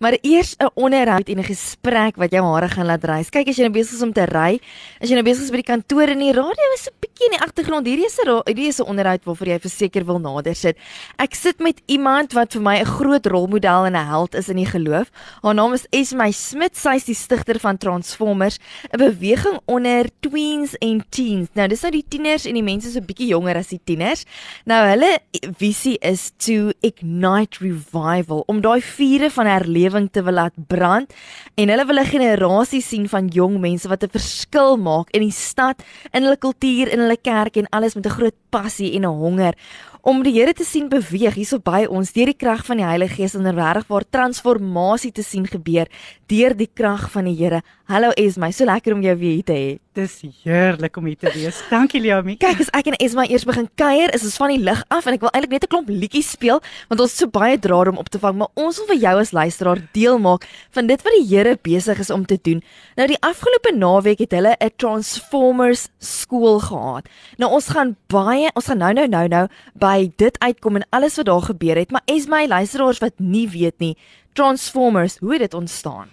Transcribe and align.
Maar 0.00 0.16
eers 0.20 0.54
'n 0.56 0.70
onderhoud 0.74 1.28
en 1.28 1.38
'n 1.38 1.44
gesprek 1.44 2.16
wat 2.16 2.30
jou 2.30 2.44
hare 2.44 2.68
gaan 2.68 2.86
laat 2.86 3.04
rys. 3.04 3.28
Kyk 3.28 3.48
as 3.48 3.56
jy 3.56 3.62
nou 3.62 3.72
besig 3.72 3.94
is 3.94 4.02
om 4.02 4.12
te 4.12 4.24
ry, 4.24 4.60
as 5.00 5.08
jy 5.08 5.14
nou 5.14 5.22
besig 5.22 5.42
is 5.42 5.50
by 5.50 5.56
die 5.60 5.72
kantoor 5.72 6.08
en 6.08 6.18
die 6.18 6.32
radio 6.32 6.68
is 6.74 6.88
'n 6.88 6.96
bietjie 7.00 7.26
in 7.26 7.36
die 7.36 7.44
agtergrond. 7.44 7.86
Hierdie 7.86 8.06
is 8.06 8.18
'n 8.18 8.40
hierdie 8.46 8.68
is 8.68 8.80
'n 8.80 8.88
onderhoud 8.88 9.24
waarvoor 9.24 9.46
jy 9.46 9.58
verseker 9.58 10.04
wil 10.06 10.18
nader 10.18 10.54
sit. 10.54 10.78
Ek 11.18 11.34
sit 11.34 11.58
met 11.58 11.82
iemand 11.86 12.32
wat 12.32 12.52
vir 12.52 12.62
my 12.62 12.78
'n 12.80 12.84
groot 12.86 13.26
rolmodel 13.26 13.84
en 13.84 13.92
'n 13.92 14.06
held 14.06 14.34
is 14.34 14.48
in 14.48 14.56
die 14.56 14.64
geloof. 14.64 15.10
Haar 15.42 15.54
naam 15.54 15.74
is 15.74 15.86
Esme 15.90 16.32
Smit. 16.32 16.76
Sy 16.76 16.94
is 16.94 17.04
die 17.04 17.14
stigter 17.14 17.60
van 17.60 17.76
Transformers, 17.76 18.58
'n 18.94 18.96
beweging 18.96 19.60
onder 19.66 20.08
tweens 20.20 20.74
en 20.78 21.04
teens. 21.10 21.48
Nou, 21.52 21.68
dis 21.68 21.82
nou 21.82 21.92
die 21.92 22.04
tieners 22.08 22.46
en 22.46 22.54
die 22.54 22.62
mense 22.62 22.90
so 22.90 23.00
bietjie 23.00 23.28
jonger 23.28 23.56
as 23.56 23.68
die 23.68 23.80
tieners. 23.84 24.24
Nou, 24.64 24.88
hulle 24.88 25.18
visie 25.58 25.98
is 25.98 26.30
to 26.38 26.72
ignite 26.80 27.58
revival 27.60 28.44
om 28.46 28.60
daai 28.60 28.80
vure 28.80 29.30
van 29.30 29.46
herlewing 29.46 29.89
omgewing 29.90 30.10
te 30.10 30.22
wil 30.22 30.34
laat 30.34 30.54
brand 30.68 31.12
en 31.56 31.68
hulle 31.68 31.86
wil 31.86 31.98
'n 31.98 32.06
generasie 32.06 32.82
sien 32.82 33.08
van 33.08 33.26
jong 33.28 33.60
mense 33.60 33.88
wat 33.88 34.02
'n 34.02 34.10
verskil 34.10 34.76
maak 34.76 35.10
in 35.10 35.20
die 35.20 35.32
stad, 35.32 35.82
in 36.12 36.22
hulle 36.22 36.36
kultuur, 36.36 36.88
in 36.88 37.00
hulle 37.00 37.16
kerk 37.16 37.56
en 37.56 37.68
alles 37.70 37.94
met 37.94 38.06
'n 38.06 38.10
groot 38.10 38.36
passie 38.50 38.94
en 38.94 39.02
'n 39.04 39.18
honger 39.18 39.54
om 40.02 40.22
die 40.22 40.32
Here 40.32 40.52
te 40.52 40.64
sien 40.64 40.88
beweeg 40.88 41.34
hierso 41.34 41.58
by 41.58 41.84
ons 41.90 42.12
deur 42.12 42.30
die 42.30 42.38
krag 42.38 42.64
van 42.64 42.80
die 42.80 42.86
Heilige 42.86 43.14
Gees 43.14 43.34
en 43.34 43.44
regtig 43.44 43.88
waar 43.88 44.06
transformasie 44.08 45.12
te 45.12 45.22
sien 45.22 45.46
gebeur 45.46 45.88
deur 46.26 46.54
die 46.56 46.70
krag 46.72 47.10
van 47.10 47.24
die 47.24 47.36
Here. 47.36 47.62
Hallo 47.84 48.10
Esma, 48.16 48.50
so 48.50 48.64
lekker 48.64 48.94
om 48.94 49.02
jou 49.02 49.16
weer 49.16 49.34
hier 49.34 49.44
te 49.44 49.52
hê. 49.52 49.78
Dis 49.90 50.20
heerlik 50.44 50.94
om 51.00 51.06
hier 51.08 51.18
te 51.18 51.32
wees. 51.34 51.56
Dankie 51.66 51.98
Liami. 51.98 52.36
Kyk, 52.38 52.60
as 52.62 52.68
ek 52.78 52.92
en 52.92 52.96
Esma 53.02 53.24
eers 53.26 53.42
begin 53.42 53.66
kuier, 53.74 54.12
is 54.14 54.22
ons 54.22 54.36
van 54.38 54.52
die 54.52 54.60
lig 54.62 54.84
af 54.86 55.08
en 55.10 55.16
ek 55.16 55.24
wil 55.24 55.32
eintlik 55.34 55.56
net 55.56 55.64
'n 55.66 55.72
klomp 55.72 55.88
liedjies 55.90 56.30
speel 56.30 56.60
want 56.86 57.00
ons 57.02 57.10
het 57.10 57.18
so 57.18 57.26
baie 57.26 57.58
draad 57.58 57.90
om 57.90 57.98
op 57.98 58.06
te 58.06 58.20
vang, 58.22 58.36
maar 58.38 58.54
ons 58.54 58.78
wil 58.78 58.86
vir 58.86 59.00
jou 59.02 59.18
as 59.18 59.32
luisteraar 59.34 59.82
deel 59.92 60.20
maak 60.22 60.46
van 60.70 60.86
dit 60.86 61.02
wat 61.02 61.12
die 61.18 61.26
Here 61.26 61.58
besig 61.58 61.98
is 61.98 62.10
om 62.10 62.24
te 62.24 62.38
doen. 62.40 62.62
Nou 62.96 63.08
die 63.08 63.18
afgelope 63.18 63.74
naweek 63.74 64.18
het 64.20 64.30
hulle 64.30 64.54
'n 64.60 64.70
Transformers 64.76 65.88
skool 65.98 66.60
gehad. 66.60 67.08
Nou 67.38 67.50
ons 67.50 67.68
gaan 67.68 67.96
baie, 68.06 68.48
ons 68.54 68.66
gaan 68.66 68.78
nou 68.78 68.92
nou 68.92 69.08
nou 69.08 69.26
nou 69.28 69.48
by 69.74 70.12
dit 70.16 70.38
uitkom 70.38 70.76
en 70.76 70.86
alles 70.90 71.16
wat 71.16 71.26
daar 71.26 71.42
gebeur 71.42 71.76
het, 71.76 71.90
maar 71.90 72.02
Esma, 72.06 72.46
luisteraars 72.46 73.00
wat 73.00 73.18
nie 73.18 73.48
weet 73.48 73.78
nie, 73.80 73.96
Transformers, 74.34 75.18
hoe 75.18 75.32
het 75.32 75.40
dit 75.40 75.54
ontstaan? 75.54 76.08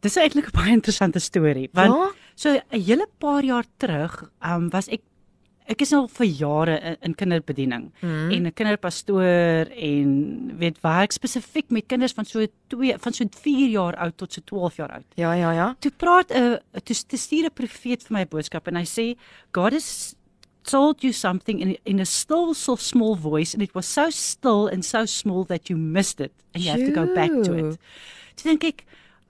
Dis 0.00 0.16
eintlik 0.16 0.46
'n 0.46 0.58
baie 0.58 0.72
interessante 0.72 1.20
storie 1.20 1.68
want 1.72 1.94
ja? 1.94 2.23
So 2.34 2.50
'n 2.50 2.80
hele 2.80 3.06
paar 3.18 3.42
jaar 3.44 3.66
terug, 3.78 4.30
um 4.42 4.70
was 4.70 4.88
ek 4.88 5.02
ek 5.64 5.80
is 5.80 5.92
al 5.96 6.08
vir 6.12 6.26
jare 6.28 6.74
in, 6.76 6.96
in 7.08 7.14
kinderbediening 7.16 7.86
mm. 8.02 8.32
en 8.34 8.46
'n 8.46 8.52
kinderpastoor 8.52 9.70
en 9.72 10.10
weet 10.60 10.80
werk 10.82 11.12
spesifiek 11.12 11.70
met 11.70 11.88
kinders 11.88 12.12
van 12.12 12.24
so 12.24 12.44
2 12.68 12.98
van 12.98 13.12
so 13.12 13.24
4 13.24 13.70
jaar 13.70 13.96
oud 13.96 14.16
tot 14.16 14.32
so 14.32 14.42
12 14.44 14.76
jaar 14.76 14.92
oud. 14.92 15.06
Ja, 15.16 15.32
ja, 15.32 15.52
ja. 15.52 15.74
Toe 15.78 15.92
praat 15.96 16.30
'n 16.30 16.36
uh, 16.36 16.80
toe 16.84 17.16
stuur 17.16 17.46
'n 17.46 17.54
profeet 17.54 18.02
vir 18.02 18.12
my 18.18 18.26
boodskap 18.26 18.68
en 18.68 18.76
hy 18.76 18.84
sê 18.84 19.16
God 19.52 19.72
is 19.72 20.14
told 20.64 21.02
you 21.02 21.12
something 21.12 21.60
in 21.60 21.76
in 21.84 22.00
a 22.00 22.04
still 22.04 22.54
so 22.54 22.76
small 22.76 23.16
voice 23.16 23.54
and 23.54 23.62
it 23.62 23.74
was 23.74 23.86
so 23.86 24.10
still 24.10 24.68
and 24.68 24.84
so 24.84 25.06
small 25.06 25.44
that 25.44 25.68
you 25.68 25.76
missed 25.76 26.20
it 26.20 26.32
and 26.52 26.62
you 26.64 26.70
have 26.70 26.84
to 26.84 26.92
go 26.92 27.06
back 27.14 27.30
to 27.44 27.52
it. 27.54 27.78
Toe 28.36 28.50
dink 28.50 28.64
ek 28.64 28.84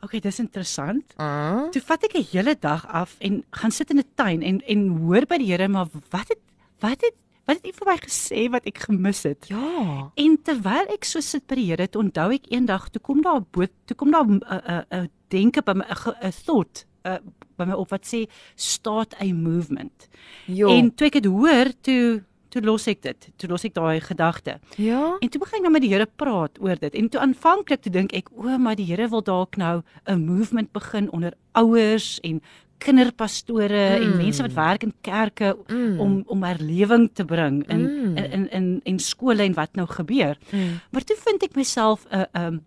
Okay, 0.05 0.21
dis 0.21 0.39
interessant. 0.39 1.15
Uh. 1.17 1.71
Toe 1.73 1.83
vat 1.83 2.05
ek 2.05 2.17
'n 2.19 2.27
hele 2.33 2.55
dag 2.61 2.87
af 2.87 3.17
en 3.19 3.45
gaan 3.51 3.73
sit 3.73 3.91
in 3.91 3.99
'n 3.99 4.11
tuin 4.15 4.43
en 4.43 4.61
en 4.61 4.89
hoor 4.89 5.27
by 5.27 5.39
die 5.39 5.51
Here 5.53 5.69
maar 5.69 5.89
wat 6.11 6.29
het 6.29 6.43
wat 6.81 7.01
het 7.01 7.17
wat 7.47 7.57
het 7.57 7.67
U 7.67 7.73
vir 7.73 7.87
my 7.87 7.99
gesê 8.01 8.51
wat 8.51 8.67
ek 8.67 8.79
gemis 8.89 9.23
het? 9.23 9.49
Ja. 9.49 10.11
En 10.15 10.39
terwyl 10.43 10.89
ek 10.93 11.05
so 11.05 11.21
sit 11.21 11.47
by 11.47 11.55
die 11.55 11.69
Here, 11.71 11.89
toe 11.89 12.03
onthou 12.03 12.33
ek 12.33 12.49
eendag 12.51 12.91
toe 12.91 13.01
kom 13.01 13.23
daar 13.23 13.41
'n 13.41 13.47
boot, 13.51 13.73
toe 13.87 13.97
kom 13.97 14.11
daar 14.11 14.25
'n 14.25 14.41
'n 14.45 14.85
'n 14.91 15.11
denke 15.29 15.63
by 15.63 15.73
my 15.73 15.85
'n 15.85 16.33
thought 16.45 16.87
uh, 17.05 17.19
by 17.57 17.65
my 17.65 17.77
op 17.79 17.91
wat 17.91 18.07
sê 18.07 18.25
start 18.55 19.15
a 19.21 19.33
movement. 19.33 20.09
Jo. 20.47 20.69
En 20.69 20.95
toe 20.95 21.07
ek 21.07 21.21
dit 21.23 21.31
hoor, 21.31 21.73
toe 21.81 22.25
toe 22.55 22.63
los 22.63 22.87
ek 22.91 23.03
dit. 23.03 23.29
Toe 23.41 23.51
los 23.51 23.65
ek 23.67 23.75
daai 23.75 24.01
gedagte. 24.05 24.59
Ja. 24.81 25.17
En 25.19 25.31
toe 25.31 25.41
begin 25.43 25.61
ek 25.61 25.67
nou 25.67 25.73
met 25.75 25.85
die 25.85 25.91
Here 25.95 26.07
praat 26.07 26.61
oor 26.63 26.79
dit. 26.79 26.95
En 26.95 27.09
toe 27.11 27.23
aanvanklik 27.23 27.83
toe 27.83 27.93
dink 27.95 28.15
ek, 28.15 28.31
o, 28.35 28.59
maar 28.63 28.79
die 28.79 28.87
Here 28.87 29.09
wil 29.11 29.25
dalk 29.27 29.59
nou 29.61 29.83
'n 30.07 30.21
movement 30.25 30.71
begin 30.73 31.11
onder 31.11 31.35
ouers 31.53 32.21
en 32.23 32.41
kinderpastore 32.85 33.99
mm. 33.99 34.03
en 34.03 34.17
mense 34.17 34.43
wat 34.43 34.53
werk 34.53 34.83
in 34.83 34.95
kerke 35.01 35.55
mm. 35.67 36.01
om 36.01 36.23
om 36.27 36.43
herlewing 36.43 37.09
te 37.13 37.25
bring 37.25 37.63
in, 37.69 37.81
mm. 37.81 38.17
in 38.17 38.31
in 38.31 38.51
in 38.51 38.81
en 38.85 38.99
skole 38.99 39.43
en 39.43 39.55
wat 39.55 39.75
nou 39.75 39.87
gebeur. 39.89 40.39
Mm. 40.51 40.81
Maar 40.91 41.05
toe 41.05 41.17
vind 41.17 41.43
ek 41.43 41.57
myself 41.57 42.07
'n 42.11 42.27
'n 42.33 42.63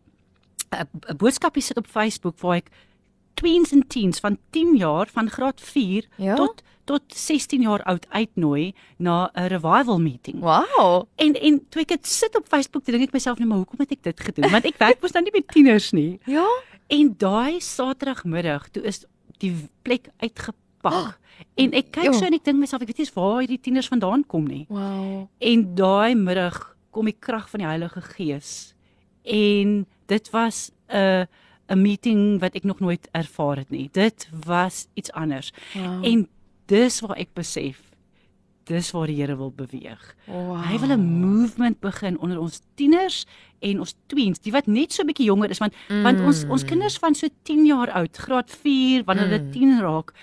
'n 0.75 1.17
boodskapie 1.17 1.63
sit 1.63 1.77
op 1.77 1.87
Facebook 1.87 2.39
waar 2.39 2.57
ek 2.57 2.69
tweens 3.37 3.71
en 3.71 3.83
teens 3.87 4.19
van 4.19 4.37
10 4.49 4.75
jaar 4.75 5.09
van 5.13 5.29
graad 5.29 5.61
4 5.61 6.07
ja? 6.17 6.35
tot 6.35 6.63
tot 6.87 7.03
16 7.11 7.61
jaar 7.61 7.83
oud 7.83 8.05
uitnooi 8.09 8.73
na 8.97 9.29
'n 9.33 9.47
revival 9.51 9.99
meeting. 9.99 10.39
Wow. 10.39 11.03
En 11.15 11.33
en 11.33 11.59
toe 11.69 11.81
ek 11.81 11.87
dit 11.87 12.07
sit 12.07 12.35
op 12.35 12.45
Facebook, 12.47 12.85
dink 12.85 13.03
ek 13.03 13.11
myself 13.11 13.39
net 13.39 13.47
maar 13.47 13.57
hoekom 13.57 13.79
het 13.79 13.91
ek 13.91 14.03
dit 14.03 14.19
gedoen? 14.19 14.51
Want 14.51 14.65
ek 14.65 14.77
werk 14.77 15.01
mos 15.01 15.11
nou 15.11 15.23
nie 15.23 15.35
met 15.35 15.47
tieners 15.47 15.91
nie. 15.91 16.19
Ja. 16.25 16.47
En 16.87 17.13
daai 17.17 17.59
Saterdagmiddag, 17.59 18.69
toe 18.69 18.83
is 18.83 19.05
die 19.37 19.53
plek 19.81 20.07
uitgepak. 20.17 20.93
Oh, 20.93 21.11
en 21.55 21.73
ek 21.73 21.91
kyk 21.91 22.13
so 22.13 22.25
en 22.25 22.33
ek 22.33 22.45
dink 22.45 22.59
myself, 22.59 22.81
ek 22.81 22.87
weet 22.87 23.03
nie 23.03 23.11
waar 23.13 23.39
hierdie 23.41 23.59
tieners 23.59 23.91
vandaan 23.91 24.23
kom 24.25 24.47
nie. 24.47 24.65
Wow. 24.69 25.27
En 25.39 25.75
daai 25.75 26.15
middag 26.15 26.77
kom 26.91 27.05
die 27.05 27.17
krag 27.19 27.49
van 27.49 27.59
die 27.59 27.67
Heilige 27.67 28.01
Gees. 28.01 28.73
En 29.23 29.85
dit 30.07 30.29
was 30.31 30.71
'n 30.87 30.95
uh, 30.95 31.25
'n 31.67 31.81
meeting 31.81 32.39
wat 32.39 32.55
ek 32.55 32.63
nog 32.63 32.79
nooit 32.79 33.07
ervaar 33.11 33.57
het 33.57 33.69
nie. 33.69 33.89
Dit 33.91 34.29
was 34.45 34.87
iets 34.93 35.11
anders. 35.11 35.51
Wow. 35.73 36.05
En 36.05 36.27
dis 36.65 36.99
waar 36.99 37.17
ek 37.17 37.33
besef 37.33 37.87
dis 38.67 38.91
waar 38.91 39.07
die 39.07 39.17
Here 39.21 39.35
wil 39.37 39.51
beweeg. 39.55 40.01
Wow. 40.27 40.57
Hy 40.67 40.79
wil 40.79 40.95
'n 40.95 41.19
movement 41.21 41.79
begin 41.79 42.19
onder 42.19 42.39
ons 42.39 42.61
tieners 42.75 43.25
en 43.59 43.79
ons 43.79 43.95
tweens, 44.07 44.39
die 44.39 44.51
wat 44.51 44.67
net 44.67 44.93
so 44.93 45.03
'n 45.03 45.07
bietjie 45.07 45.25
jonger 45.25 45.49
is 45.49 45.59
want 45.59 45.73
mm. 45.89 46.03
want 46.03 46.19
ons 46.19 46.45
ons 46.49 46.65
kinders 46.65 46.97
van 46.97 47.15
so 47.15 47.27
10 47.43 47.65
jaar 47.65 47.91
oud, 47.91 48.17
graad 48.17 48.51
4, 48.51 49.03
wanneer 49.03 49.27
hulle 49.27 49.43
mm. 49.43 49.51
10 49.51 49.79
raak, 49.79 50.13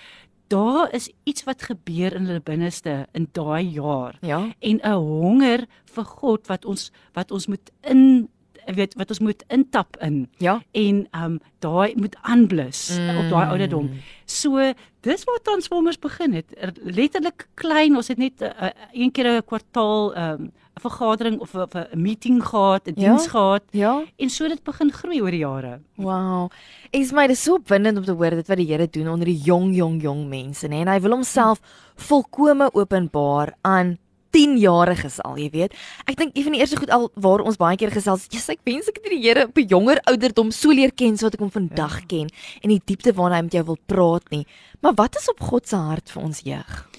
daar 0.47 0.93
is 0.93 1.09
iets 1.23 1.43
wat 1.43 1.63
gebeur 1.63 2.13
in 2.13 2.25
hulle 2.25 2.41
binneste 2.41 3.07
in 3.13 3.27
daai 3.31 3.65
jaar. 3.65 4.17
Ja. 4.21 4.53
En 4.59 4.79
'n 4.83 4.93
honger 4.93 5.65
vir 5.85 6.05
God 6.05 6.47
wat 6.47 6.65
ons 6.65 6.91
wat 7.13 7.31
ons 7.31 7.47
moet 7.47 7.71
in 7.81 8.29
weet 8.73 8.93
wat 8.93 9.09
ons 9.09 9.19
moet 9.19 9.43
intap 9.47 9.97
in. 10.01 10.29
Ja. 10.37 10.61
En 10.71 11.07
ehm 11.11 11.23
um, 11.23 11.39
daai 11.59 11.93
moet 11.95 12.15
aanblus 12.21 12.97
mm. 12.97 13.17
op 13.17 13.29
daai 13.29 13.47
ouderdom. 13.49 13.89
So 14.25 14.73
dis 15.01 15.23
waar 15.23 15.39
Transformers 15.41 15.99
begin 15.99 16.33
het. 16.33 16.45
Er, 16.57 16.73
letterlik 16.83 17.47
klein, 17.53 17.95
ons 17.95 18.07
het 18.07 18.17
net 18.17 18.41
uh, 18.41 18.69
een 18.93 19.11
keer 19.11 19.37
'n 19.37 19.45
kwartaal 19.45 20.13
ehm 20.13 20.41
um, 20.41 20.51
'n 20.75 20.81
vergadering 20.81 21.39
of 21.39 21.53
'n 21.53 22.01
meeting 22.01 22.43
gehad, 22.43 22.85
'n 22.85 22.93
ja? 22.95 23.07
diens 23.07 23.27
gehad. 23.27 23.63
Ja. 23.69 24.03
En 24.15 24.29
so 24.29 24.47
dit 24.47 24.63
begin 24.63 24.91
groei 24.91 25.21
oor 25.21 25.31
die 25.31 25.39
jare. 25.39 25.79
Wow. 25.95 26.51
Is 26.89 27.11
my 27.11 27.27
dis 27.27 27.43
so 27.43 27.53
opwindend 27.53 27.97
om 27.97 28.03
te 28.03 28.11
hoor 28.11 28.29
dit 28.29 28.47
wat 28.47 28.57
die 28.57 28.67
Here 28.67 28.87
doen 28.89 29.07
onder 29.07 29.25
die 29.25 29.41
jong 29.43 29.75
jong 29.75 30.01
jong 30.01 30.27
mense, 30.27 30.67
nê? 30.67 30.83
En 30.83 30.87
hy 30.87 30.99
wil 30.99 31.11
homself 31.11 31.59
volkome 31.95 32.73
openbaar 32.73 33.53
aan 33.61 33.97
10jariges 34.35 35.19
al, 35.23 35.37
jy 35.39 35.49
weet. 35.53 35.75
Ek 36.05 36.17
dink 36.19 36.35
een 36.35 36.47
van 36.47 36.55
die 36.55 36.61
eerste 36.61 36.79
goed 36.79 36.91
al 36.91 37.07
waar 37.15 37.43
ons 37.47 37.59
baie 37.61 37.77
keer 37.79 37.93
gesels, 37.93 38.27
Jesus, 38.31 38.51
ek 38.57 38.65
wens 38.67 38.89
ek 38.91 38.99
het 38.99 39.13
die 39.13 39.21
Here 39.23 39.47
op 39.47 39.57
'n 39.57 39.67
jonger 39.71 40.01
ouderdom 40.11 40.51
so 40.51 40.75
leer 40.75 40.91
ken 40.91 41.15
soos 41.15 41.31
wat 41.31 41.39
ek 41.39 41.45
hom 41.45 41.51
vandag 41.51 41.99
ja. 42.01 42.05
ken 42.07 42.27
en 42.61 42.69
die 42.69 42.81
diepte 42.85 43.13
waarna 43.15 43.37
hy 43.37 43.47
met 43.47 43.57
jou 43.57 43.65
wil 43.71 43.79
praat 43.87 44.29
nie. 44.29 44.45
Maar 44.81 44.93
wat 44.93 45.15
is 45.15 45.29
op 45.29 45.39
God 45.39 45.67
se 45.67 45.75
hart 45.75 46.11
vir 46.11 46.23
ons 46.23 46.41
jeug? 46.43 46.89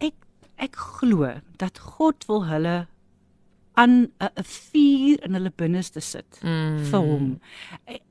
Ek 0.00 0.14
ek 0.56 0.76
glo 0.76 1.40
dat 1.58 1.78
God 1.78 2.24
wil 2.28 2.46
hulle 2.46 2.86
aan 3.74 4.12
'n 4.18 4.44
vuur 4.44 5.24
in 5.24 5.34
hulle 5.34 5.52
binneste 5.56 6.00
sit 6.00 6.40
mm. 6.42 6.84
vir 6.90 7.00
hom. 7.00 7.40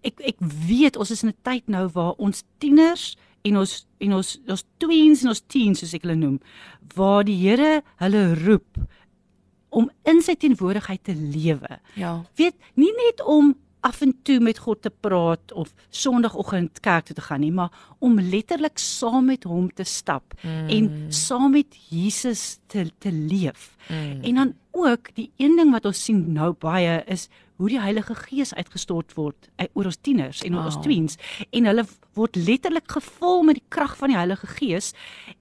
Ek 0.04 0.20
ek 0.20 0.38
weet 0.40 0.98
ons 0.98 1.12
is 1.12 1.24
in 1.24 1.30
'n 1.30 1.42
tyd 1.44 1.68
nou 1.68 1.88
waar 1.94 2.14
ons 2.18 2.44
tieners 2.58 3.16
en 3.48 3.58
ons 3.64 3.76
en 4.02 4.14
ons 4.18 4.32
ons 4.56 4.66
tweens 4.78 5.24
en 5.24 5.34
ons 5.34 5.44
teens 5.54 5.80
soos 5.80 5.96
ek 5.98 6.06
hulle 6.06 6.20
noem 6.20 6.40
waar 6.96 7.26
die 7.28 7.38
Here 7.42 7.82
hulle 8.02 8.24
roep 8.44 8.82
om 9.72 9.90
in 10.10 10.20
sy 10.24 10.36
teenwoordigheid 10.36 11.04
te 11.08 11.16
lewe. 11.16 11.78
Ja. 11.96 12.18
Weet 12.40 12.58
nie 12.76 12.92
net 12.98 13.24
om 13.24 13.54
af 13.82 14.02
en 14.06 14.12
toe 14.24 14.38
met 14.40 14.60
God 14.62 14.82
te 14.82 14.92
praat 14.94 15.54
of 15.58 15.72
sonoggend 15.90 16.80
kerk 16.86 17.08
toe 17.08 17.16
te 17.18 17.24
gaan 17.26 17.42
nie, 17.42 17.52
maar 17.52 17.72
om 18.00 18.20
letterlik 18.20 18.78
saam 18.78 19.32
met 19.32 19.48
hom 19.50 19.72
te 19.74 19.84
stap 19.84 20.36
mm. 20.42 20.68
en 20.70 20.90
saam 21.10 21.56
met 21.56 21.78
Jesus 21.90 22.60
te 22.70 22.86
te 23.02 23.12
leef. 23.12 23.72
Mm. 23.88 24.22
En 24.22 24.36
dan 24.36 24.54
ook 24.72 25.10
die 25.18 25.32
een 25.38 25.58
ding 25.58 25.72
wat 25.74 25.86
ons 25.90 26.04
sien 26.04 26.22
nou 26.34 26.52
baie 26.54 27.02
is 27.08 27.28
hoe 27.62 27.70
die 27.70 27.80
Heilige 27.82 28.16
Gees 28.18 28.52
uitgestort 28.58 29.14
word 29.18 29.50
uit 29.62 29.70
oor 29.78 29.86
ons 29.92 29.98
tieners 30.02 30.42
en 30.48 30.56
wow. 30.58 30.66
ons 30.66 30.78
tweens 30.82 31.18
en 31.54 31.68
hulle 31.70 31.86
word 32.18 32.36
letterlik 32.36 32.90
gevul 32.92 33.44
met 33.48 33.60
die 33.60 33.66
krag 33.72 33.94
van 34.00 34.12
die 34.12 34.18
Heilige 34.18 34.48
Gees 34.58 34.92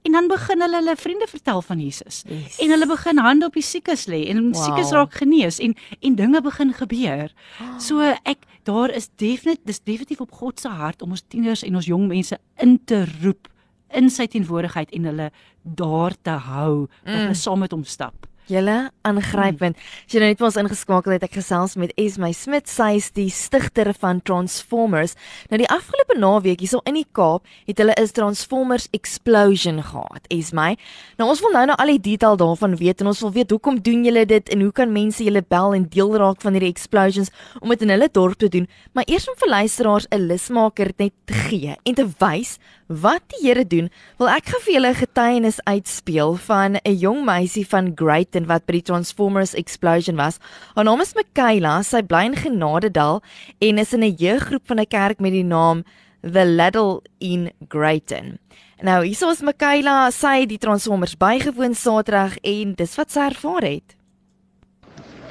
en 0.07 0.13
dan 0.19 0.29
begin 0.31 0.61
hulle 0.63 0.77
hulle 0.83 0.95
vriende 1.01 1.27
vertel 1.31 1.63
van 1.67 1.81
Jesus. 1.81 2.23
Yes. 2.29 2.59
En 2.63 2.71
hulle 2.75 2.87
begin 2.91 3.19
hande 3.25 3.49
op 3.49 3.57
die 3.59 3.65
siekes 3.65 4.07
lê 4.13 4.23
en 4.31 4.43
Wow. 4.45 4.53
wow. 4.55 4.65
siekes 4.69 4.93
raak 4.97 5.15
genees 5.23 5.59
en 5.65 5.75
en 6.01 6.15
dinge 6.21 6.41
begin 6.45 6.73
gebeur. 6.77 7.33
So 7.81 8.01
ek 8.25 8.45
daar 8.69 8.91
is 8.95 9.09
definitief 9.17 9.65
dis 9.65 9.81
definitief 9.81 10.21
op 10.21 10.33
God 10.33 10.61
se 10.61 10.69
hart 10.69 11.03
om 11.03 11.11
ons 11.17 11.25
tieners 11.29 11.65
en 11.65 11.75
ons 11.81 11.87
jong 11.89 12.07
mense 12.09 12.37
in 12.63 12.79
te 12.85 13.07
roep 13.23 13.49
in 13.91 14.11
sy 14.11 14.27
teenwoordigheid 14.31 14.93
en 14.95 15.09
hulle 15.11 15.31
daar 15.65 16.15
te 16.23 16.31
hou 16.47 16.87
dat 17.05 17.15
Mm. 17.15 17.21
hulle 17.25 17.35
saam 17.35 17.59
met 17.59 17.73
hom 17.73 17.85
stap. 17.85 18.20
Julle 18.51 18.91
aangrypend. 19.07 19.79
As 19.79 20.15
jy 20.15 20.21
nou 20.23 20.29
net 20.33 20.41
vir 20.41 20.49
ons 20.49 20.59
ingeskakel 20.59 21.15
het, 21.15 21.25
ek 21.27 21.37
gesels 21.39 21.77
met 21.79 21.93
Esme 22.01 22.33
Smit, 22.35 22.67
sy 22.71 22.97
is 22.99 23.11
die 23.15 23.29
stigter 23.31 23.93
van 24.01 24.19
Transformers. 24.27 25.15
Nou 25.53 25.61
die 25.61 25.69
afgelope 25.71 26.17
naweek 26.19 26.65
hierso 26.65 26.83
in 26.91 26.99
die 26.99 27.07
Kaap 27.17 27.47
het 27.69 27.79
hulle 27.79 27.95
'n 27.95 28.11
Transformers 28.11 28.89
explosion 28.93 29.83
gehad. 29.83 30.27
Esme. 30.29 30.77
Nou 31.19 31.29
ons 31.31 31.41
wil 31.41 31.53
nou 31.53 31.67
nou 31.67 31.77
al 31.77 31.95
die 31.95 32.01
detail 32.11 32.37
daarvan 32.37 32.77
weet 32.77 33.01
en 33.01 33.07
ons 33.07 33.21
wil 33.21 33.33
weet 33.33 33.51
hoekom 33.51 33.81
doen 33.81 34.05
julle 34.05 34.27
dit 34.27 34.49
en 34.49 34.61
hoe 34.61 34.73
kan 34.73 34.93
mense 34.93 35.23
julle 35.23 35.43
bel 35.43 35.75
en 35.75 35.89
deel 35.89 36.17
raak 36.17 36.41
van 36.43 36.53
hierdie 36.53 36.73
explosions 36.73 37.31
om 37.61 37.69
dit 37.69 37.83
in 37.83 37.91
hulle 37.91 38.09
dorp 38.13 38.39
te 38.39 38.49
doen. 38.49 38.67
Maar 38.93 39.05
eers 39.07 39.29
om 39.29 39.35
vir 39.37 39.49
luisteraars 39.49 40.07
'n 40.11 40.27
lusmaker 40.27 40.91
net 40.97 41.13
te 41.25 41.35
gee 41.35 41.77
en 41.85 41.95
te 41.95 42.07
wys 42.19 42.59
wat 42.91 43.23
die 43.31 43.47
Here 43.47 43.65
doen, 43.65 43.89
wil 44.19 44.29
ek 44.29 44.51
gou 44.51 44.59
vir 44.65 44.75
julle 44.75 44.91
'n 44.91 45.03
getuienis 45.03 45.61
uitspeel 45.65 46.35
van 46.35 46.77
'n 46.77 46.99
jong 46.99 47.25
meisie 47.25 47.67
van 47.67 47.95
Greyton 48.41 48.47
wat 48.49 48.67
by 48.67 48.79
die 48.79 48.87
Transformers 48.87 49.55
explosion 49.55 50.17
was. 50.17 50.39
Haar 50.75 50.85
naam 50.85 51.01
is 51.01 51.15
Michaela, 51.15 51.83
sy 51.83 52.03
bly 52.03 52.27
in 52.29 52.37
Genadedal 52.37 53.23
en 53.61 53.79
is 53.79 53.93
in 53.93 54.03
'n 54.03 54.17
jeuggroep 54.17 54.67
van 54.67 54.81
'n 54.81 54.87
kerk 54.87 55.21
met 55.21 55.33
die 55.33 55.45
naam 55.45 55.85
The 56.23 56.45
Laddle 56.45 57.03
in 57.19 57.51
Greyton. 57.69 58.39
Nou, 58.83 59.05
hier 59.05 59.31
is 59.31 59.43
Michaela, 59.43 60.11
sy 60.11 60.41
het 60.41 60.49
die 60.49 60.59
Transformers 60.59 61.17
bygewoon 61.17 61.75
Saterdag 61.75 62.39
en 62.43 62.75
dis 62.75 62.97
wat 62.97 63.11
sy 63.11 63.21
ervaar 63.21 63.63
het. 63.63 63.97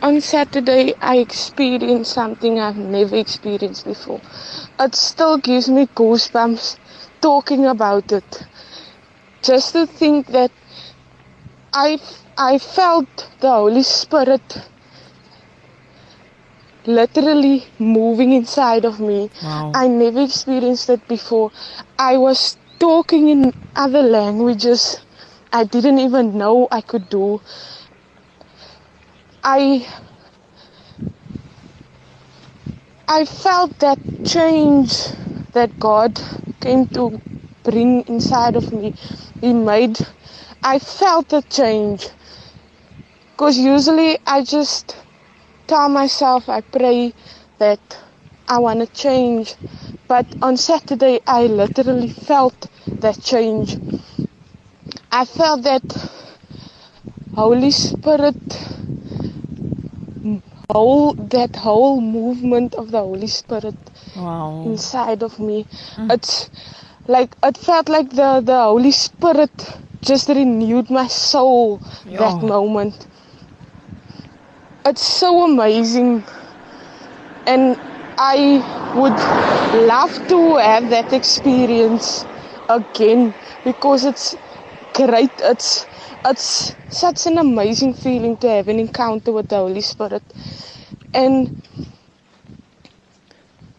On 0.02 0.22
Saturday, 0.22 0.94
I 1.02 1.20
experienced 1.20 2.14
something 2.14 2.58
I've 2.60 2.78
never 2.78 3.18
experienced 3.18 3.86
before. 3.86 4.22
It 4.80 4.96
still 4.96 5.38
gives 5.38 5.68
me 5.68 5.88
goosebumps 5.94 6.78
talking 7.20 7.66
about 7.66 8.12
it. 8.12 8.48
Just 9.42 9.74
to 9.74 9.86
think 9.86 10.28
that 10.28 10.52
I 11.74 12.00
I 12.40 12.58
felt 12.58 13.30
the 13.40 13.52
Holy 13.52 13.84
Spirit 13.84 14.72
literally 16.86 17.66
moving 17.78 18.34
inside 18.34 18.86
of 18.86 19.00
me. 19.00 19.30
Wow. 19.44 19.72
I 19.76 19.88
never 19.88 20.22
experienced 20.22 20.90
it 20.90 21.08
before. 21.08 21.52
I 21.98 22.18
was 22.18 22.58
talking 22.80 23.30
in 23.30 23.54
other 23.76 24.02
languages 24.02 25.00
I 25.52 25.64
didn't 25.64 26.00
even 26.00 26.38
know 26.38 26.68
I 26.72 26.82
could 26.82 27.10
do. 27.10 27.42
I 29.44 29.86
I 33.10 33.26
felt 33.26 33.78
that 33.80 34.00
change 34.24 34.94
that 35.52 35.78
God 35.80 36.22
came 36.62 36.86
to 36.88 37.20
bring 37.64 38.02
inside 38.08 38.56
of 38.56 38.72
me. 38.72 38.94
He 39.42 39.54
made 39.54 40.00
I 40.64 40.80
felt 40.80 41.30
the 41.30 41.42
change. 41.42 42.08
Because 43.40 43.58
usually 43.58 44.18
I 44.28 44.44
just 44.44 44.98
tell 45.66 45.88
myself 45.88 46.50
I 46.50 46.60
pray 46.60 47.14
that 47.58 47.80
I 48.50 48.60
want 48.60 48.82
to 48.82 48.88
change. 48.88 49.56
But 50.10 50.26
on 50.42 50.58
Saturday 50.58 51.22
I 51.26 51.44
literally 51.46 52.10
felt 52.10 52.68
that 53.00 53.18
change. 53.22 53.78
I 55.10 55.24
felt 55.24 55.64
that 55.64 55.86
Holy 57.32 57.72
Spirit 57.72 58.36
whole 60.74 61.14
that 61.14 61.56
whole 61.56 62.02
movement 62.02 62.74
of 62.76 62.92
the 62.92 63.00
Holy 63.00 63.28
Spirit 63.28 63.78
Wow. 64.18 64.64
inside 64.66 65.24
of 65.24 65.40
me. 65.40 65.66
Mm. 65.96 66.12
It's 66.12 66.50
like 67.08 67.38
it 67.42 67.58
felt 67.58 67.88
like 67.88 68.10
the 68.10 68.42
the 68.44 68.60
Holy 68.64 68.92
Spirit 68.92 69.80
just 70.02 70.28
renewed 70.28 70.90
my 70.90 71.08
soul 71.08 71.82
that 72.04 72.42
moment. 72.44 73.08
It's 74.90 75.06
so 75.06 75.44
amazing, 75.46 76.24
and 77.46 77.78
I 78.18 78.58
would 78.98 79.20
love 79.86 80.14
to 80.30 80.56
have 80.58 80.90
that 80.90 81.14
experience 81.14 82.26
again 82.68 83.36
because 83.64 84.04
it's 84.04 84.36
great. 84.94 85.30
It's 85.38 85.86
it's 86.26 86.76
such 86.90 87.28
an 87.28 87.38
amazing 87.38 87.94
feeling 87.94 88.36
to 88.38 88.50
have 88.50 88.68
an 88.68 88.80
encounter 88.80 89.32
with 89.32 89.50
the 89.50 89.58
Holy 89.58 89.82
Spirit, 89.82 90.24
and 91.14 91.62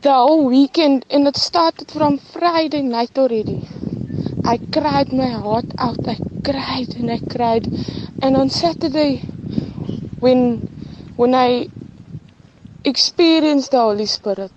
the 0.02 0.12
whole 0.12 0.46
weekend, 0.46 1.06
and 1.10 1.26
it 1.26 1.36
started 1.36 1.90
from 1.90 2.18
Friday 2.18 2.82
night 2.82 3.18
already. 3.18 3.66
I 4.44 4.58
cried 4.58 5.12
my 5.12 5.30
heart 5.30 5.66
out. 5.76 6.06
I 6.06 6.18
cried 6.44 6.94
and 6.94 7.10
I 7.10 7.18
cried, 7.18 7.66
and 8.22 8.36
on 8.36 8.48
Saturday, 8.48 9.18
when 10.20 10.68
when 11.20 11.34
I 11.34 11.68
experienced 12.82 13.72
the 13.72 13.78
Holy 13.78 14.06
Spirit, 14.06 14.52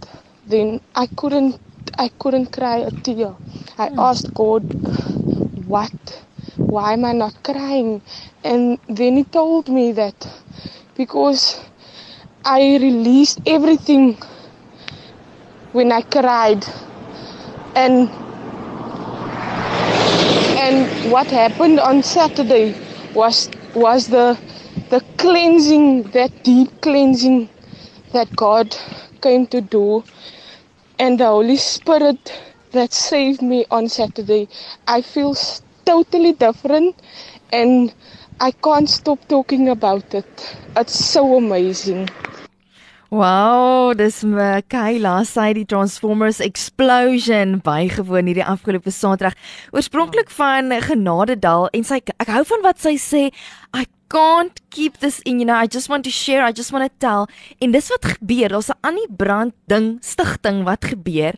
then 0.48 0.80
I 0.96 1.08
couldn't 1.08 1.60
I 1.98 2.08
couldn't 2.08 2.54
cry 2.58 2.78
a 2.78 2.92
tear. 3.08 3.32
I 3.78 3.88
hmm. 3.90 4.00
asked 4.00 4.34
God, 4.34 4.64
"What? 5.74 6.14
Why 6.76 6.94
am 6.94 7.04
I 7.04 7.12
not 7.24 7.36
crying?" 7.50 7.92
And 8.46 8.80
then 8.88 9.18
He 9.18 9.26
told 9.26 9.68
me 9.80 9.92
that 10.00 10.30
because 11.02 11.44
I 12.46 12.62
released 12.86 13.42
everything 13.58 14.08
when 15.74 15.92
I 15.92 16.02
cried, 16.18 16.66
and 17.76 18.08
and 20.64 21.12
what 21.12 21.28
happened 21.42 21.82
on 21.92 22.04
Saturday 22.16 22.68
was 23.22 23.50
was 23.76 24.08
the 24.08 24.26
the 24.94 25.02
cleansing, 25.18 26.04
that 26.12 26.32
deep 26.44 26.70
cleansing 26.82 27.50
that 28.12 28.36
God 28.36 28.76
came 29.22 29.48
to 29.48 29.60
do, 29.60 30.04
and 31.00 31.20
the 31.20 31.26
Holy 31.26 31.58
Spirit 31.58 32.32
that 32.74 32.94
saved 32.94 33.42
me 33.42 33.66
on 33.72 33.90
Saturday. 33.90 34.48
I 34.88 35.02
feel 35.02 35.34
totally 35.86 36.34
different, 36.34 36.96
and 37.52 37.92
I 38.40 38.52
can't 38.52 38.88
stop 38.88 39.28
talking 39.28 39.68
about 39.70 40.14
it. 40.14 40.56
It's 40.78 40.94
so 40.94 41.38
amazing. 41.38 42.10
Wow, 43.14 43.94
dis 43.94 44.24
Michaela, 44.26 45.20
sy 45.30 45.52
het 45.52 45.58
die 45.60 45.68
Transformers 45.70 46.40
Explosion 46.42 47.60
bygewoon 47.62 48.30
hierdie 48.30 48.46
afgelope 48.46 48.90
Saterdag. 48.90 49.38
Oorspronklik 49.70 50.34
van 50.34 50.74
Genadedal 50.82 51.68
en 51.78 51.86
sy 51.86 52.00
ek 52.02 52.32
hou 52.34 52.42
van 52.50 52.66
wat 52.66 52.82
sy 52.82 52.96
sê, 52.98 53.28
I 53.76 53.86
can't 54.08 54.60
keep 54.70 54.98
this 55.00 55.20
in, 55.26 55.40
you 55.40 55.46
know, 55.46 55.56
I 55.56 55.66
just 55.68 55.90
want 55.90 56.04
to 56.04 56.12
share, 56.12 56.44
I 56.44 56.52
just 56.52 56.72
want 56.72 56.86
to 56.86 56.92
tell. 57.00 57.28
En 57.60 57.72
dis 57.72 57.88
wat 57.90 58.06
gebeur, 58.06 58.50
daar's 58.50 58.70
'n 58.70 58.78
Annie 58.82 59.08
Brand 59.18 59.54
ding, 59.68 59.98
stigting 60.02 60.64
wat 60.64 60.86
gebeur. 60.86 61.34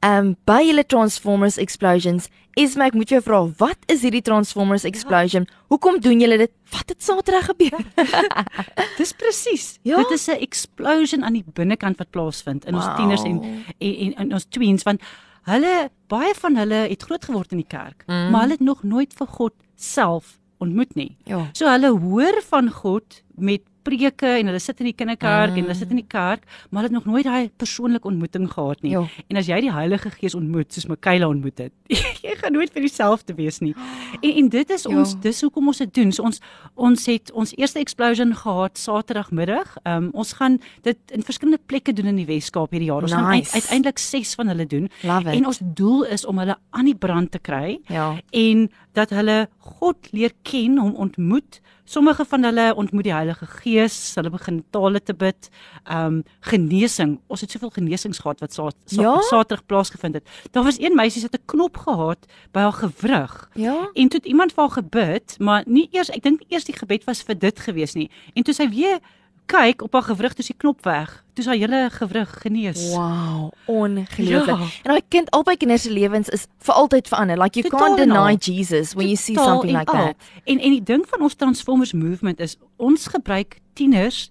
Um 0.00 0.36
by 0.46 0.62
julle 0.62 0.86
Transformers 0.86 1.56
Explosions 1.58 2.28
is 2.56 2.76
my 2.76 2.86
ek 2.86 2.94
moet 2.94 3.08
jou 3.08 3.20
vra, 3.22 3.46
wat 3.58 3.76
is 3.88 4.02
hierdie 4.02 4.22
Transformers 4.22 4.84
Explosion? 4.84 5.46
Hoekom 5.68 6.00
doen 6.00 6.20
julle 6.20 6.36
dit? 6.38 6.50
Wat 6.70 6.88
het 6.88 7.02
Saterdag 7.02 7.44
gebeur? 7.44 7.78
Dis 8.98 9.12
presies. 9.12 9.78
Ja? 9.82 9.96
Dit 9.96 10.10
is 10.10 10.26
'n 10.28 10.38
explosion 10.40 11.24
aan 11.24 11.32
die 11.32 11.44
binnekant 11.54 11.98
wat 11.98 12.10
plaasvind 12.10 12.64
in 12.64 12.74
ons 12.74 12.84
Wow. 12.84 12.96
tieners 12.96 13.22
en 13.22 13.42
en, 13.78 13.94
en 13.96 14.14
en 14.14 14.32
ons 14.32 14.44
tweens 14.48 14.82
want 14.82 15.00
hulle 15.42 15.90
baie 16.08 16.34
van 16.34 16.56
hulle 16.56 16.74
het 16.88 17.02
groot 17.02 17.24
geword 17.24 17.52
in 17.52 17.58
die 17.58 17.66
kerk, 17.66 18.04
Mm. 18.06 18.30
maar 18.30 18.40
hulle 18.40 18.52
het 18.52 18.60
nog 18.60 18.82
nooit 18.82 19.12
vir 19.14 19.26
God 19.26 19.52
self 19.76 20.38
ontmoet 20.60 20.94
nie. 20.98 21.16
Ja. 21.28 21.46
So 21.56 21.68
hulle 21.70 21.90
hoor 22.02 22.40
van 22.50 22.70
God 22.70 23.22
met 23.36 23.62
preke 23.82 24.26
en 24.36 24.46
hulle 24.50 24.58
sit 24.60 24.80
in 24.82 24.90
die 24.90 24.94
kinderkerk 24.96 25.50
mm. 25.54 25.56
en 25.56 25.62
hulle 25.64 25.74
sit 25.74 25.90
in 25.90 25.96
die 26.02 26.06
kerk, 26.08 26.42
maar 26.68 26.82
hulle 26.82 26.90
het 26.90 26.96
nog 26.98 27.06
nooit 27.08 27.24
daai 27.24 27.48
persoonlike 27.56 28.06
ontmoeting 28.08 28.50
gehad 28.52 28.82
nie. 28.84 28.90
Ja. 28.92 29.04
En 29.32 29.36
as 29.40 29.48
jy 29.48 29.60
die 29.64 29.72
Heilige 29.72 30.10
Gees 30.10 30.34
ontmoet 30.36 30.72
soos 30.76 30.86
Michaela 30.90 31.28
ontmoet 31.32 31.58
het, 31.64 31.72
jy 32.26 32.34
gaan 32.42 32.52
nooit 32.52 32.72
vir 32.74 32.84
dieselfde 32.84 33.34
wees 33.38 33.60
nie. 33.64 33.72
En 34.20 34.34
en 34.42 34.48
dit 34.52 34.70
is 34.76 34.84
Ja. 34.84 34.96
ons 34.98 35.14
dis 35.20 35.40
hoekom 35.40 35.68
ons 35.72 35.78
dit 35.78 35.94
doen. 35.94 36.12
So 36.12 36.22
ons 36.28 36.40
ons 36.76 37.06
het 37.06 37.32
ons 37.32 37.54
eerste 37.56 37.80
explosion 37.80 38.34
gehad 38.34 38.78
Saterdagmiddag. 38.78 39.76
Ehm 39.84 40.04
um, 40.04 40.10
ons 40.12 40.32
gaan 40.36 40.58
dit 40.82 40.98
in 41.16 41.22
verskillende 41.24 41.60
plekke 41.66 41.92
doen 41.92 42.06
in 42.12 42.16
die 42.20 42.26
Weskaap 42.28 42.70
hierdie 42.70 42.90
jaar. 42.90 43.02
Ons 43.02 43.12
gaan 43.16 43.24
uit, 43.32 43.44
Nice. 43.44 43.54
uiteindelik 43.54 43.98
6 43.98 44.34
van 44.34 44.48
hulle 44.52 44.66
doen. 44.66 44.88
En 45.08 45.46
ons 45.46 45.60
doel 45.62 46.04
is 46.04 46.26
om 46.26 46.38
hulle 46.38 46.56
aan 46.70 46.84
die 46.84 46.94
brand 46.96 47.30
te 47.30 47.38
kry 47.38 47.80
Ja. 47.88 48.16
en 48.30 48.68
dat 48.92 49.10
hulle 49.10 49.48
God 49.58 50.08
leer 50.12 50.32
ken, 50.42 50.78
hom 50.78 50.94
ontmoet 50.94 51.60
sommige 51.90 52.24
van 52.24 52.44
hulle 52.46 52.74
ontmoet 52.74 53.08
die 53.08 53.14
Heilige 53.14 53.46
Gees, 53.46 53.96
hulle 54.14 54.30
begin 54.30 54.62
tale 54.70 55.02
te 55.02 55.14
bid. 55.14 55.50
Um 55.90 56.22
genesing. 56.46 57.18
Ons 57.26 57.42
het 57.44 57.50
soveel 57.50 57.72
genesings 57.74 58.20
gehad 58.22 58.40
wat 58.40 58.54
sa 58.54 58.70
sa 58.70 59.02
Ja? 59.02 59.14
Saterdag 59.26 59.66
plaasgevind 59.66 60.20
het. 60.20 60.28
Daar 60.54 60.64
was 60.64 60.78
een 60.80 60.94
meisie 60.94 61.22
wat 61.22 61.34
'n 61.34 61.44
knop 61.46 61.76
gehad 61.76 62.26
by 62.52 62.60
haar 62.60 62.72
gewrig. 62.72 63.50
Ja. 63.54 63.90
En 63.92 64.08
toe 64.08 64.18
het 64.18 64.26
iemand 64.26 64.52
vir 64.52 64.62
haar 64.62 64.82
gebid, 64.82 65.36
maar 65.38 65.62
nie 65.66 65.88
eers 65.90 66.10
ek 66.10 66.22
dink 66.22 66.42
eers 66.48 66.64
die 66.64 66.76
gebed 66.76 67.04
was 67.04 67.22
vir 67.22 67.38
dit 67.38 67.60
gewees 67.60 67.94
nie. 67.94 68.10
En 68.34 68.42
toe 68.42 68.54
sy 68.54 68.68
weer 68.68 69.00
kyk 69.50 69.82
op 69.82 69.92
haar 69.92 70.02
gewrig, 70.06 70.34
toe 70.36 70.44
die 70.46 70.54
knop 70.56 70.84
weg. 70.86 71.24
Toe 71.34 71.44
haar 71.44 71.56
hele 71.58 71.90
gewrig 71.90 72.30
genees. 72.42 72.82
Wow, 72.94 73.50
ongelooflik. 73.66 74.46
Ja. 74.58 74.68
En 74.82 74.90
daai 74.94 75.02
kind 75.08 75.30
albei 75.36 75.56
kinders 75.56 75.82
se 75.86 75.92
lewens 75.92 76.28
is 76.28 76.46
vir 76.66 76.74
altyd 76.74 77.08
verander. 77.08 77.38
Like 77.40 77.58
you 77.58 77.68
Totaal 77.68 77.86
can't 77.96 77.98
deny 77.98 78.36
Jesus 78.38 78.94
when 78.94 79.06
you 79.06 79.16
see 79.16 79.34
something 79.36 79.76
like 79.76 79.90
al. 79.92 80.04
that. 80.12 80.16
En 80.44 80.58
en 80.58 80.70
die 80.70 80.82
ding 80.82 81.04
van 81.08 81.20
ons 81.26 81.34
Transformers 81.34 81.92
movement 81.92 82.40
is 82.40 82.56
ons 82.76 83.06
gebruik 83.06 83.58
tieners 83.74 84.30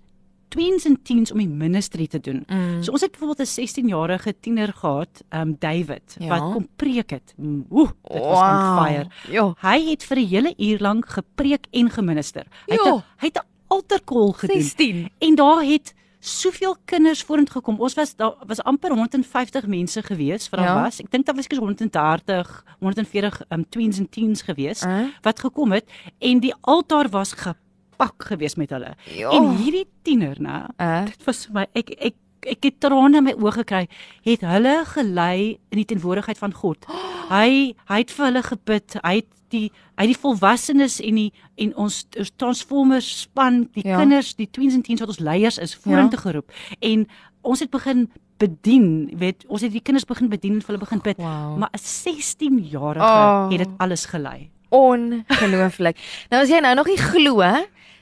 tweens 0.49 0.85
en 0.89 0.95
teens 1.05 1.31
om 1.31 1.37
die 1.37 1.47
ministry 1.47 2.07
te 2.07 2.19
doen. 2.19 2.39
Mm. 2.47 2.79
So 2.83 2.91
ons 2.91 3.01
het 3.01 3.11
byvoorbeeld 3.11 3.39
'n 3.47 3.51
16-jarige 3.61 4.33
tiener 4.39 4.73
gehad, 4.73 5.21
um 5.29 5.55
David, 5.59 6.15
Ja. 6.19 6.27
wat 6.27 6.53
kom 6.53 6.67
preek 6.75 7.09
het. 7.09 7.33
Mm, 7.37 7.65
Oeh, 7.69 7.89
dit 8.03 8.19
was 8.19 8.39
on 8.39 8.83
fire. 8.85 9.07
Ja. 9.29 9.53
Hy 9.61 9.89
het 9.89 10.03
vir 10.03 10.17
'n 10.17 10.27
hele 10.27 10.53
uur 10.57 10.79
lank 10.79 11.05
gepreek 11.09 11.65
en 11.71 11.89
geminister. 11.89 12.45
Hy 12.67 12.73
het. 12.75 12.81
'n- 12.85 13.03
hy 13.21 13.27
het 13.27 13.37
'n 13.37 13.45
altarcall 13.69 14.31
gedoen. 14.41 14.61
16. 14.61 15.09
En 15.29 15.35
daar 15.39 15.63
het 15.63 15.93
soveel 16.19 16.75
kinders 16.85 17.21
vorentoe 17.23 17.53
gekom. 17.61 17.77
Ons 17.79 17.93
was 17.95 18.15
daar 18.19 18.33
was 18.47 18.59
amper 18.67 18.91
150 18.91 19.67
mense 19.71 20.01
gewees 20.03 20.49
vir 20.51 20.59
Ja. 20.59 20.65
ja. 20.65 20.81
was. 20.83 20.99
Ek 20.99 21.11
dink 21.13 21.25
daar 21.25 21.35
was 21.35 21.45
seker 21.47 21.61
130, 21.63 22.49
140 22.79 23.41
um 23.49 23.63
tweens 23.69 23.97
en 24.01 24.09
teens 24.09 24.41
gewees 24.41 24.83
Uh. 24.83 25.07
wat 25.23 25.39
gekom 25.39 25.71
het 25.71 25.87
en 26.19 26.39
die 26.43 26.53
altaar 26.61 27.07
was 27.09 27.31
gepak 27.39 28.23
gewees 28.27 28.55
met 28.55 28.69
hulle. 28.69 28.95
Ja. 29.15 29.29
En 29.31 29.55
hierdie 29.61 29.87
tiener, 30.03 30.35
nou, 30.41 30.65
Uh. 30.77 31.05
dit 31.05 31.23
was 31.23 31.45
vir 31.45 31.53
my 31.53 31.65
ek 31.73 31.89
ek 31.99 32.15
ek 32.45 32.63
het 32.63 32.79
trane 32.79 33.17
in 33.17 33.23
my 33.23 33.33
oë 33.33 33.51
gekry. 33.51 33.87
Het 34.23 34.41
hulle 34.41 34.85
gelei 34.85 35.57
in 35.71 35.77
die 35.81 35.85
teenwoordigheid 35.85 36.37
van 36.37 36.53
God. 36.53 36.85
Hy 37.29 37.75
hy 37.89 37.97
het 37.97 38.11
vir 38.11 38.25
hulle 38.25 38.43
gebid. 38.43 38.95
Hy 39.03 39.15
het 39.15 39.27
die 39.49 39.71
hy 39.97 40.05
het 40.05 40.13
die 40.13 40.21
volwassenes 40.21 40.99
en 41.01 41.15
die 41.15 41.31
en 41.57 41.75
ons, 41.75 42.05
ons 42.17 42.31
Transformers 42.37 43.21
span, 43.21 43.67
die 43.73 43.83
Ja. 43.87 43.97
kinders, 43.97 44.35
die 44.35 44.47
tweens 44.51 44.73
en 44.73 44.81
teens 44.81 44.99
wat 44.99 45.09
ons 45.09 45.19
leiers 45.19 45.57
is, 45.57 45.75
vorentoe 45.75 46.17
ja. 46.19 46.23
geroep. 46.29 46.51
En 46.79 47.07
ons 47.41 47.59
het 47.59 47.69
begin 47.69 48.09
bedien, 48.39 49.09
weet, 49.19 49.43
ons 49.47 49.61
het 49.61 49.71
die 49.71 49.81
kinders 49.81 50.05
begin 50.05 50.29
bedien 50.29 50.53
en 50.53 50.61
vir 50.61 50.67
hulle 50.67 50.79
begin 50.85 51.01
bid. 51.03 51.17
Wow. 51.17 51.57
Maar 51.57 51.69
'n 51.73 51.81
16-jarige 51.83 53.03
Oh. 53.03 53.45
oh. 53.45 53.49
het 53.51 53.57
dit 53.57 53.69
alles 53.77 54.05
gelei. 54.05 54.49
Ongelooflik. 54.69 55.97
Nou 56.29 56.41
as 56.43 56.49
jy 56.49 56.59
nou 56.61 56.75
nog 56.75 56.87
nie 56.87 56.97
glo 56.97 57.41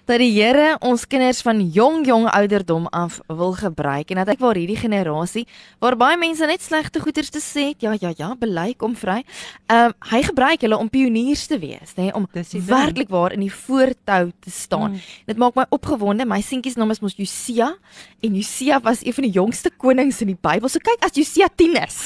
dat 0.07 0.21
die 0.23 0.31
Here 0.37 0.77
ons 0.87 1.03
kinders 1.09 1.41
van 1.43 1.59
jong 1.73 2.05
jong 2.07 2.27
ouderdom 2.31 2.85
af 2.95 3.19
wil 3.27 3.51
gebruik 3.57 4.11
en 4.13 4.21
dat 4.21 4.29
ek 4.35 4.39
waar 4.39 4.55
hierdie 4.55 4.79
generasie 4.79 5.43
waar 5.83 5.97
baie 5.99 6.17
mense 6.19 6.47
net 6.47 6.63
slegte 6.63 7.01
goeders 7.03 7.31
te 7.33 7.41
sê 7.43 7.69
het, 7.73 7.83
ja 7.83 7.95
ja 7.99 8.13
ja, 8.15 8.29
bely 8.39 8.71
kom 8.79 8.95
vry. 8.95 9.19
Ehm 9.67 9.91
um, 9.91 9.95
hy 10.11 10.21
gebruik 10.23 10.63
hulle 10.63 10.77
om 10.79 10.89
pioniers 10.89 11.43
te 11.51 11.57
wees, 11.59 11.91
nê, 11.97 12.07
om 12.15 12.27
die 12.31 12.43
ding. 12.43 12.63
werklik 12.69 13.09
waar 13.11 13.35
in 13.35 13.43
die 13.43 13.51
voortou 13.51 14.31
te 14.39 14.51
staan. 14.51 14.95
Mm. 14.95 15.01
Dit 15.27 15.37
maak 15.37 15.55
my 15.59 15.65
opgewonde. 15.69 16.25
My 16.25 16.39
seentjie 16.41 16.71
se 16.71 16.79
naam 16.79 16.91
is 16.95 17.01
mos 17.03 17.17
Josia 17.17 17.73
en 18.21 18.35
Josia 18.35 18.79
was 18.83 19.03
een 19.03 19.13
van 19.13 19.27
die 19.27 19.33
jongste 19.33 19.71
konings 19.77 20.21
in 20.21 20.31
die 20.31 20.39
Bybel. 20.39 20.69
So 20.69 20.79
kyk 20.79 21.03
as 21.03 21.15
Josia 21.15 21.49
10 21.55 21.75
is. 21.83 21.97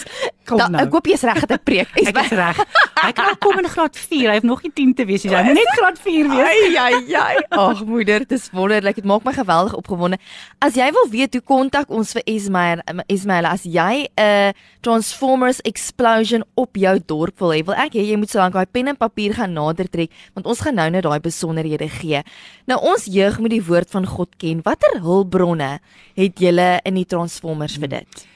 Kom 0.49 0.57
dan, 0.57 0.73
nou. 0.73 0.85
Ek 0.85 0.95
hoop 0.95 1.07
jy's 1.11 1.23
reg 1.27 1.43
dat 1.45 1.59
ek 1.59 1.63
preek. 1.67 1.93
Ek 2.01 2.17
is 2.25 2.33
reg. 2.35 2.63
Hy 3.01 3.11
kan 3.17 3.37
kom 3.41 3.61
in 3.61 3.69
graad 3.69 3.97
4. 3.97 4.29
Hy 4.29 4.35
het 4.41 4.47
nog 4.47 4.61
nie 4.65 4.73
10 4.73 4.93
te 4.97 5.05
wees 5.09 5.25
nie. 5.25 5.33
Hy 5.35 5.43
moet 5.47 5.59
net 5.61 5.71
graad 5.77 6.01
4 6.01 6.31
wees. 6.33 6.49
Ai 6.49 6.77
ai 6.77 7.15
ai. 7.21 7.37
Ag 7.67 7.83
moeder, 7.91 8.23
dit 8.23 8.31
is 8.37 8.47
wonderlik. 8.55 8.97
Dit 8.97 9.07
maak 9.09 9.25
my 9.27 9.33
geweldig 9.35 9.75
opgewonde. 9.77 10.17
As 10.63 10.77
jy 10.79 10.87
wil 10.95 11.09
weet 11.11 11.35
hoe 11.37 11.43
kontak 11.45 11.91
ons 11.91 12.13
vir 12.15 12.23
Ismail, 12.31 12.81
Ismail 13.11 13.49
as 13.49 13.65
jy 13.67 14.07
'n 14.17 14.53
Transformers 14.81 15.61
explosion 15.61 16.43
op 16.55 16.75
jou 16.75 16.95
dorp 17.05 17.39
wil 17.39 17.53
hê, 17.53 17.61
wil 17.65 17.75
ek 17.75 17.93
hê 17.93 18.03
jy 18.11 18.17
moet 18.17 18.29
solank 18.29 18.53
daai 18.53 18.65
pen 18.65 18.87
en 18.87 18.97
papier 18.97 19.33
gaan 19.33 19.53
nader 19.53 19.89
trek, 19.89 20.09
want 20.33 20.47
ons 20.47 20.61
gaan 20.61 20.75
nou 20.75 20.89
net 20.89 21.03
daai 21.03 21.19
besonderhede 21.19 21.89
gee. 21.89 22.23
Nou 22.67 22.79
ons 22.81 23.05
jeug 23.05 23.39
moet 23.39 23.51
die 23.51 23.63
woord 23.63 23.89
van 23.91 24.05
God 24.05 24.29
ken. 24.37 24.61
Watter 24.63 25.01
hulpbronne 25.01 25.79
het 26.15 26.39
julle 26.39 26.79
in 26.83 26.95
die 26.95 27.05
Transformers 27.05 27.77
vir 27.77 27.87
dit? 27.87 28.27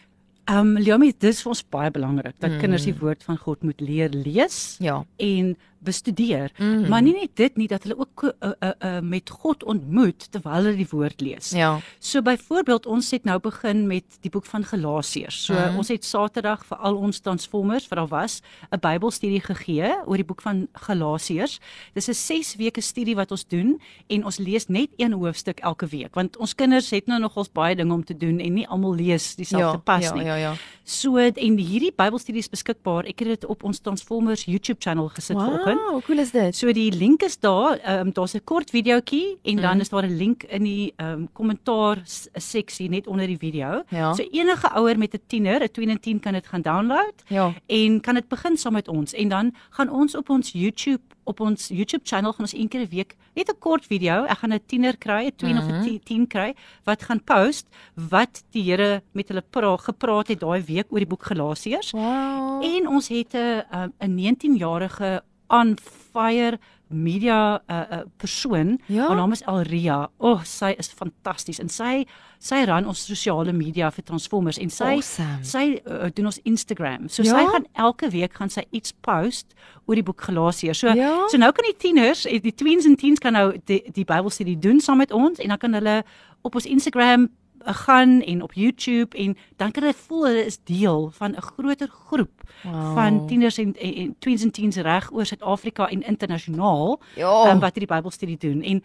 Ehm 0.45 0.57
um, 0.75 0.77
Leomi, 0.77 1.13
dis 1.17 1.41
vir 1.41 1.49
ons 1.49 1.63
baie 1.73 1.91
belangrik 1.91 2.35
dat 2.39 2.49
Mm. 2.49 2.55
mm. 2.55 2.61
kinders 2.61 2.83
die 2.85 2.95
woord 2.99 3.23
van 3.23 3.37
God 3.37 3.63
moet 3.63 3.79
leer 3.81 4.09
lees 4.09 4.75
Ja. 4.79 5.05
en 5.17 5.55
bestudeer. 5.85 6.49
Mm. 6.57 6.87
Maar 6.89 7.01
nie 7.01 7.13
net 7.13 7.35
dit 7.37 7.57
nie 7.57 7.67
dat 7.67 7.83
hulle 7.83 7.97
ook 7.99 8.23
uh, 8.23 8.49
uh, 8.63 8.69
uh, 8.81 8.99
met 9.05 9.29
God 9.29 9.63
ontmoet 9.63 10.31
terwyl 10.31 10.53
hulle 10.63 10.75
die 10.75 10.87
woord 10.89 11.21
lees. 11.21 11.51
Ja. 11.53 11.79
So 11.99 12.21
byvoorbeeld 12.25 12.85
ons 12.89 13.11
het 13.11 13.23
nou 13.23 13.39
begin 13.39 13.83
met 13.87 14.03
die 14.21 14.31
boek 14.33 14.45
van 14.49 14.63
Galasiërs. 14.65 15.43
So 15.45 15.53
Mhm. 15.53 15.77
ons 15.77 15.87
het 15.87 16.05
Saterdag 16.05 16.65
vir 16.65 16.77
al 16.77 16.95
ons 16.95 17.19
transformers 17.19 17.87
wat 17.87 17.97
daar 17.99 18.07
was, 18.07 18.41
'n 18.71 18.79
Bybelstudie 18.79 19.41
gegee 19.41 19.93
oor 20.05 20.15
die 20.17 20.25
boek 20.25 20.41
van 20.41 20.67
Galasiërs. 20.73 21.59
Dis 21.93 22.07
'n 22.09 22.13
6 22.13 22.55
weke 22.55 22.81
studie 22.81 23.15
wat 23.15 23.31
ons 23.31 23.45
doen 23.47 23.79
en 24.07 24.25
ons 24.25 24.37
lees 24.37 24.67
net 24.67 24.89
een 24.97 25.11
hoofstuk 25.13 25.59
elke 25.59 25.85
week 25.87 26.15
want 26.15 26.37
ons 26.37 26.55
kinders 26.55 26.89
het 26.89 27.05
nou 27.07 27.19
nogals 27.19 27.51
baie 27.51 27.75
dinge 27.75 27.93
om 27.93 28.03
te 28.03 28.17
doen 28.17 28.39
en 28.39 28.53
nie 28.53 28.67
almal 28.67 28.95
lees 28.95 29.35
dieselfde 29.35 29.77
Ja, 29.77 29.77
pas 29.77 30.03
ja, 30.03 30.13
nie. 30.13 30.23
Ja, 30.35 30.51
ja. 30.51 30.53
So 30.83 31.17
en 31.17 31.57
hierdie 31.57 31.91
Bybelstudie 31.95 32.39
is 32.39 32.49
beskikbaar. 32.49 33.05
Ek 33.05 33.19
het 33.19 33.27
dit 33.27 33.45
op 33.49 33.63
ons 33.63 33.79
Transformers 33.79 34.43
YouTube 34.45 34.79
channel 34.81 35.09
gesit 35.09 35.35
vanoggend. 35.37 35.79
Wow, 35.81 35.91
hoe 35.93 36.01
cool 36.05 36.19
is 36.19 36.31
dit? 36.31 36.55
So 36.55 36.71
die 36.71 36.91
link 36.91 37.23
is 37.23 37.39
daar. 37.39 37.79
Ehm 37.79 38.07
um, 38.07 38.11
daar's 38.13 38.35
'n 38.35 38.43
kort 38.43 38.69
videoetjie 38.69 39.37
en 39.43 39.55
dan 39.55 39.71
Mhm. 39.71 39.79
is 39.81 39.89
daar 39.89 40.03
'n 40.05 40.17
link 40.17 40.43
in 40.43 40.63
die 40.63 40.93
ehm 40.97 41.11
um, 41.11 41.27
kommentaar 41.33 42.01
seksie 42.33 42.89
net 42.89 43.07
onder 43.07 43.27
die 43.27 43.37
video. 43.37 43.83
Ja. 43.89 44.13
So 44.13 44.23
enige 44.31 44.69
ouer 44.75 44.97
met 44.97 45.13
'n 45.13 45.21
tiener, 45.27 45.61
'n 45.63 45.71
2 45.71 45.87
en 45.89 45.99
10 45.99 46.19
kan 46.19 46.33
dit 46.33 46.47
gaan 46.47 46.61
download 46.61 47.13
Ja. 47.27 47.53
en 47.67 48.01
kan 48.01 48.13
dit 48.15 48.27
begin 48.27 48.57
saam 48.57 48.73
met 48.73 48.87
ons 48.87 49.13
en 49.13 49.27
dan 49.29 49.53
gaan 49.69 49.89
ons 49.89 50.15
op 50.15 50.29
ons 50.29 50.51
YouTube 50.51 51.01
op 51.25 51.39
ons 51.39 51.67
YouTube 51.67 52.05
channel 52.05 52.31
gaan 52.31 52.45
ons 52.45 52.53
een 52.53 52.67
keer 52.67 52.81
'n 52.81 52.89
week 52.89 53.15
net 53.35 53.49
'n 53.49 53.59
kort 53.59 53.85
video. 53.85 54.23
Ek 54.23 54.37
gaan 54.37 54.53
'n 54.53 54.59
tiener 54.65 54.97
kry, 54.97 55.25
'n 55.25 55.35
2 55.35 55.53
mm 55.53 55.57
-hmm. 55.57 55.67
of 55.67 55.73
'n 55.73 55.75
Mhm. 55.75 55.83
10, 55.83 55.99
10 56.03 56.27
kry 56.27 56.55
wat 56.83 57.03
gaan 57.03 57.23
post 57.23 57.67
wat 57.95 58.43
die 58.51 58.63
Here 58.63 59.01
met 59.11 59.27
hulle 59.27 59.43
pra, 59.49 59.77
gepraat 59.77 60.27
het 60.27 60.39
daai 60.39 60.63
week 60.63 60.85
oor 60.89 60.99
die 60.99 61.07
boek 61.07 61.23
Galasiërs. 61.23 61.91
Wow. 61.91 62.63
En 62.63 62.87
ons 62.87 63.07
het 63.07 63.33
'n 63.33 63.63
'n 63.99 64.15
19-jarige 64.15 65.23
on 65.47 65.77
fire 66.11 66.59
media 66.89 67.61
'n 67.67 67.71
uh, 67.73 67.85
uh, 67.91 68.03
persoon. 68.17 68.79
Ja? 68.87 69.07
Haar 69.07 69.15
naam 69.15 69.31
is 69.31 69.41
Elria. 69.47 70.09
O, 70.17 70.31
oh, 70.31 70.43
sy 70.43 70.73
is 70.77 70.87
fantasties 70.93 71.59
en 71.59 71.69
sy 71.69 72.05
sy 72.39 72.63
ran 72.65 72.85
ons 72.85 73.05
sosiale 73.05 73.53
media 73.53 73.89
vir 73.91 74.03
Transformers 74.03 74.57
en 74.57 74.69
sy 74.69 74.83
Awesome. 74.83 75.43
sy 75.43 75.81
uh, 75.87 76.09
doen 76.13 76.25
ons 76.25 76.39
Instagram. 76.43 77.07
So 77.09 77.23
Ja? 77.23 77.29
sy 77.39 77.45
gaan 77.51 77.65
elke 77.73 78.09
week 78.09 78.33
gaan 78.33 78.49
sy 78.49 78.63
iets 78.71 78.91
post 79.01 79.53
oor 79.87 79.95
die 79.95 80.03
boek 80.03 80.21
Galasiërs. 80.21 80.79
So 80.79 80.87
Ja? 80.93 81.27
so 81.29 81.37
nou 81.37 81.51
kan 81.51 81.65
die 81.65 81.77
tieners, 81.77 82.25
eh, 82.25 82.41
die 82.41 82.53
tweens 82.55 82.85
en 82.85 82.95
teens 82.95 83.19
kan 83.19 83.33
nou 83.33 83.57
die 83.65 83.83
die 83.91 84.05
Bybelstudie 84.05 84.59
doen 84.59 84.79
saam 84.79 84.97
met 84.97 85.11
ons 85.11 85.39
en 85.39 85.47
dan 85.47 85.57
kan 85.57 85.73
hulle 85.73 86.03
op 86.43 86.55
ons 86.55 86.65
Instagram 86.65 87.29
gaan 87.73 88.21
en 88.21 88.41
op 88.41 88.53
YouTube 88.53 89.17
en 89.17 89.37
dan 89.57 89.71
kan 89.71 89.83
hulle 89.83 89.95
voel 90.07 90.25
hulle 90.27 90.45
is 90.45 90.59
deel 90.63 91.09
van 91.13 91.31
'n 91.35 91.41
groter 91.41 91.87
groep 92.07 92.43
Wow. 92.63 92.93
van 92.93 93.27
tieners 93.27 93.57
en, 93.57 93.75
en, 93.79 93.93
en 93.95 94.15
tweens 94.19 94.43
en 94.43 94.51
teens 94.51 94.75
reg 94.77 95.11
oor 95.11 95.25
Suid-Afrika 95.25 95.87
en 95.89 96.01
internasionaal 96.01 96.99
Ja. 97.15 97.51
um, 97.51 97.59
wat 97.59 97.73
hierdie 97.75 97.95
Bybelstudie 97.95 98.37
doen 98.37 98.61
en 98.61 98.83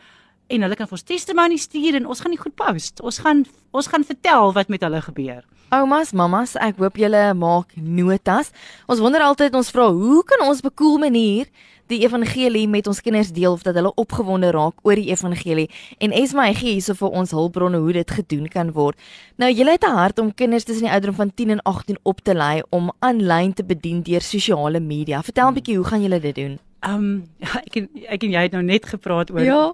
en 0.51 0.63
hulle 0.63 0.75
kan 0.77 0.87
vir 0.87 0.93
ons 0.99 1.03
testimony 1.03 1.57
stuur 1.57 1.95
en 1.95 2.07
ons 2.07 2.21
gaan 2.21 2.31
die 2.31 2.41
goed 2.41 2.55
post. 2.55 3.01
Ons 3.01 3.19
gaan 3.19 3.45
ons 3.71 3.87
gaan 3.87 4.05
vertel 4.05 4.53
wat 4.53 4.69
met 4.69 4.81
hulle 4.83 5.01
gebeur. 5.01 5.45
Oumas, 5.71 6.11
mamas, 6.13 6.57
ek 6.57 6.77
hoop 6.77 6.97
julle 6.97 7.35
maak 7.35 7.77
notas. 7.77 8.51
Ons 8.89 8.99
wonder 8.99 9.21
altyd 9.23 9.55
ons 9.55 9.71
vra, 9.71 9.93
hoe 9.93 10.25
kan 10.25 10.49
ons 10.49 10.59
op 10.59 10.65
'n 10.73 10.75
cool 10.75 10.99
manier 10.99 11.47
die 11.91 12.01
evangelie 12.07 12.67
met 12.71 12.87
ons 12.91 13.01
kinders 13.05 13.33
deel 13.35 13.53
of 13.53 13.63
dat 13.67 13.75
hulle 13.79 13.91
opgewonde 14.01 14.51
raak 14.55 14.79
oor 14.87 14.95
die 14.99 15.11
evangelie? 15.11 15.69
En 15.99 16.13
Esma 16.17 16.47
hy 16.49 16.55
gee 16.55 16.73
hierso 16.79 16.95
vir 16.95 17.11
ons 17.21 17.31
hulpbronne 17.37 17.79
hoe 17.83 17.93
dit 17.99 18.11
gedoen 18.11 18.49
kan 18.49 18.73
word. 18.77 18.97
Nou, 19.37 19.51
julle 19.53 19.71
het 19.77 19.85
'n 19.85 19.95
hart 19.97 20.19
om 20.19 20.35
kinders 20.35 20.65
tussen 20.65 20.85
die 20.85 20.93
ouderdom 20.93 21.17
van 21.17 21.35
10 21.35 21.51
en 21.51 21.63
18 21.63 21.99
op 22.03 22.21
te 22.21 22.35
lei 22.35 22.63
om 22.71 22.91
aanlyn 23.01 23.53
te 23.55 23.65
bedien 23.65 24.03
deur 24.03 24.21
sosiale 24.23 24.81
media. 24.81 25.23
Vertel 25.23 25.49
'n 25.49 25.55
bietjie 25.55 25.77
hoe 25.77 25.85
gaan 25.87 26.03
julle 26.03 26.21
dit 26.21 26.35
doen? 26.35 26.59
Um 26.87 27.25
ja, 27.39 27.61
ek 27.67 27.77
en 27.77 27.89
ek 28.09 28.23
en 28.23 28.31
jy 28.31 28.43
het 28.43 28.53
nou 28.53 28.63
net 28.63 28.87
gepraat 28.87 29.31
oor 29.31 29.43
Ja. 29.43 29.73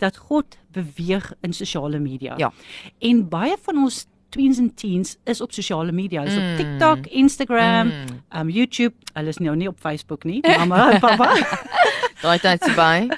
dat 0.00 0.16
God 0.16 0.44
beweeg 0.72 1.32
in 1.42 1.52
sosiale 1.52 1.98
media. 1.98 2.34
Ja. 2.36 2.52
En 3.00 3.28
baie 3.28 3.56
van 3.62 3.76
ons 3.76 4.06
tweens 4.28 4.58
en 4.58 4.74
teens 4.74 5.16
is 5.24 5.40
op 5.40 5.52
sosiale 5.52 5.92
media, 5.92 6.22
is 6.22 6.34
Mm. 6.36 6.50
op 6.50 6.56
TikTok, 6.56 7.06
Instagram, 7.06 7.86
Mm. 7.88 8.40
um 8.40 8.48
YouTube. 8.48 8.94
Hulle 9.14 9.28
is 9.28 9.38
nou 9.38 9.56
nie 9.56 9.68
op 9.68 9.78
Facebook 9.80 10.24
nie, 10.24 10.40
mamma 10.42 10.90
en 10.92 11.00
pappa. 11.00 11.34
Daai 12.22 12.38
tyd 12.38 12.62
se 12.64 12.72
by. 12.74 13.08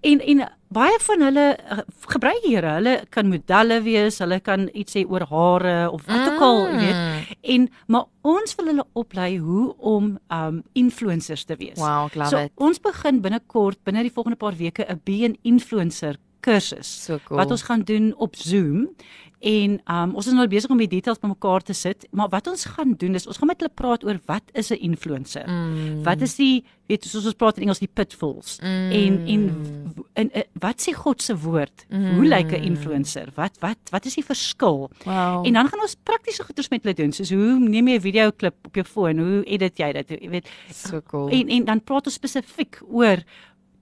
en 0.00 0.20
en 0.20 0.48
baie 0.74 0.98
van 1.00 1.20
hulle 1.22 1.56
uh, 1.72 1.78
gebruik 2.08 2.42
Here. 2.44 2.66
Hulle 2.76 3.04
kan 3.10 3.28
modelle 3.28 3.80
wees, 3.82 4.18
hulle 4.18 4.40
kan 4.40 4.68
iets 4.72 4.94
sê 4.96 5.04
oor 5.08 5.26
hare 5.30 5.90
of 5.90 6.02
wat 6.06 6.28
ook 6.32 6.40
al, 6.40 6.60
jy 6.68 6.78
weet. 6.80 7.36
En 7.42 7.68
maar 7.86 8.04
ons 8.22 8.54
wil 8.54 8.66
hulle 8.66 8.84
oplei 8.92 9.38
hoe 9.38 9.74
om 9.78 10.18
um 10.30 10.62
influencers 10.72 11.44
te 11.44 11.56
wees. 11.56 11.78
Wow, 11.78 12.06
ek 12.06 12.14
love 12.14 12.28
so 12.30 12.38
it. 12.38 12.52
ons 12.56 12.78
begin 12.80 13.20
binnekort 13.20 13.78
binne 13.84 14.02
die 14.02 14.12
volgende 14.14 14.36
paar 14.38 14.54
weke 14.56 14.86
'n 14.88 15.00
be 15.04 15.24
'n 15.28 15.36
influencer 15.42 16.16
kursus 16.40 17.04
So 17.04 17.18
cool. 17.24 17.38
wat 17.38 17.50
ons 17.50 17.62
gaan 17.62 17.82
doen 17.82 18.14
op 18.16 18.36
Zoom. 18.36 18.88
En 19.44 19.74
um, 19.92 20.14
ons 20.16 20.26
is 20.26 20.32
nou 20.32 20.46
besig 20.48 20.70
om 20.72 20.78
die 20.80 20.88
details 20.88 21.18
bymekaar 21.20 21.60
te 21.68 21.74
sit, 21.76 22.06
maar 22.16 22.30
wat 22.32 22.46
ons 22.48 22.64
gaan 22.64 22.94
doen 22.96 23.14
is 23.18 23.26
ons 23.28 23.36
gaan 23.36 23.50
met 23.50 23.60
hulle 23.60 23.72
praat 23.76 24.04
oor 24.08 24.16
wat 24.30 24.42
is 24.56 24.70
'n 24.72 24.80
influencer? 24.80 25.44
Mm. 25.48 26.02
Wat 26.02 26.20
is 26.22 26.36
die 26.36 26.64
weet 26.88 27.04
soos 27.04 27.24
ons 27.26 27.34
praat 27.34 27.56
in 27.56 27.62
Engels 27.64 27.78
die 27.78 27.88
pitfalls 27.92 28.58
Mm. 28.62 28.90
en 28.92 29.26
en 29.26 29.42
w- 29.96 30.00
en 30.14 30.30
eh, 30.32 30.42
wat 30.60 30.80
sê 30.80 30.92
God 30.94 31.22
se 31.22 31.36
woord? 31.36 31.84
Mm. 31.90 32.14
Hoe 32.14 32.24
lyk 32.24 32.52
'n 32.52 32.62
influencer? 32.62 33.28
Wat 33.34 33.58
wat 33.60 33.78
wat 33.90 34.04
is 34.06 34.14
die 34.14 34.24
verskil? 34.24 34.90
Wow. 35.04 35.46
En 35.46 35.52
dan 35.52 35.68
gaan 35.68 35.80
ons 35.80 35.96
praktiese 36.02 36.42
goeders 36.44 36.68
met 36.70 36.82
hulle 36.82 36.94
doen, 36.94 37.12
soos 37.12 37.30
hoe 37.30 37.58
neem 37.58 37.88
jy 37.88 37.94
'n 37.96 38.00
video 38.00 38.30
klip 38.30 38.54
op 38.64 38.74
jou 38.74 38.84
foon? 38.86 39.18
Hoe 39.18 39.44
edit 39.44 39.76
jy 39.78 39.92
dit? 39.92 40.08
Jy 40.22 40.28
weet, 40.30 40.48
so 40.72 41.00
cool. 41.06 41.28
en 41.28 41.48
en 41.48 41.64
dan 41.64 41.80
praat 41.84 42.06
ons 42.06 42.14
spesifiek 42.14 42.80
oor 42.88 43.18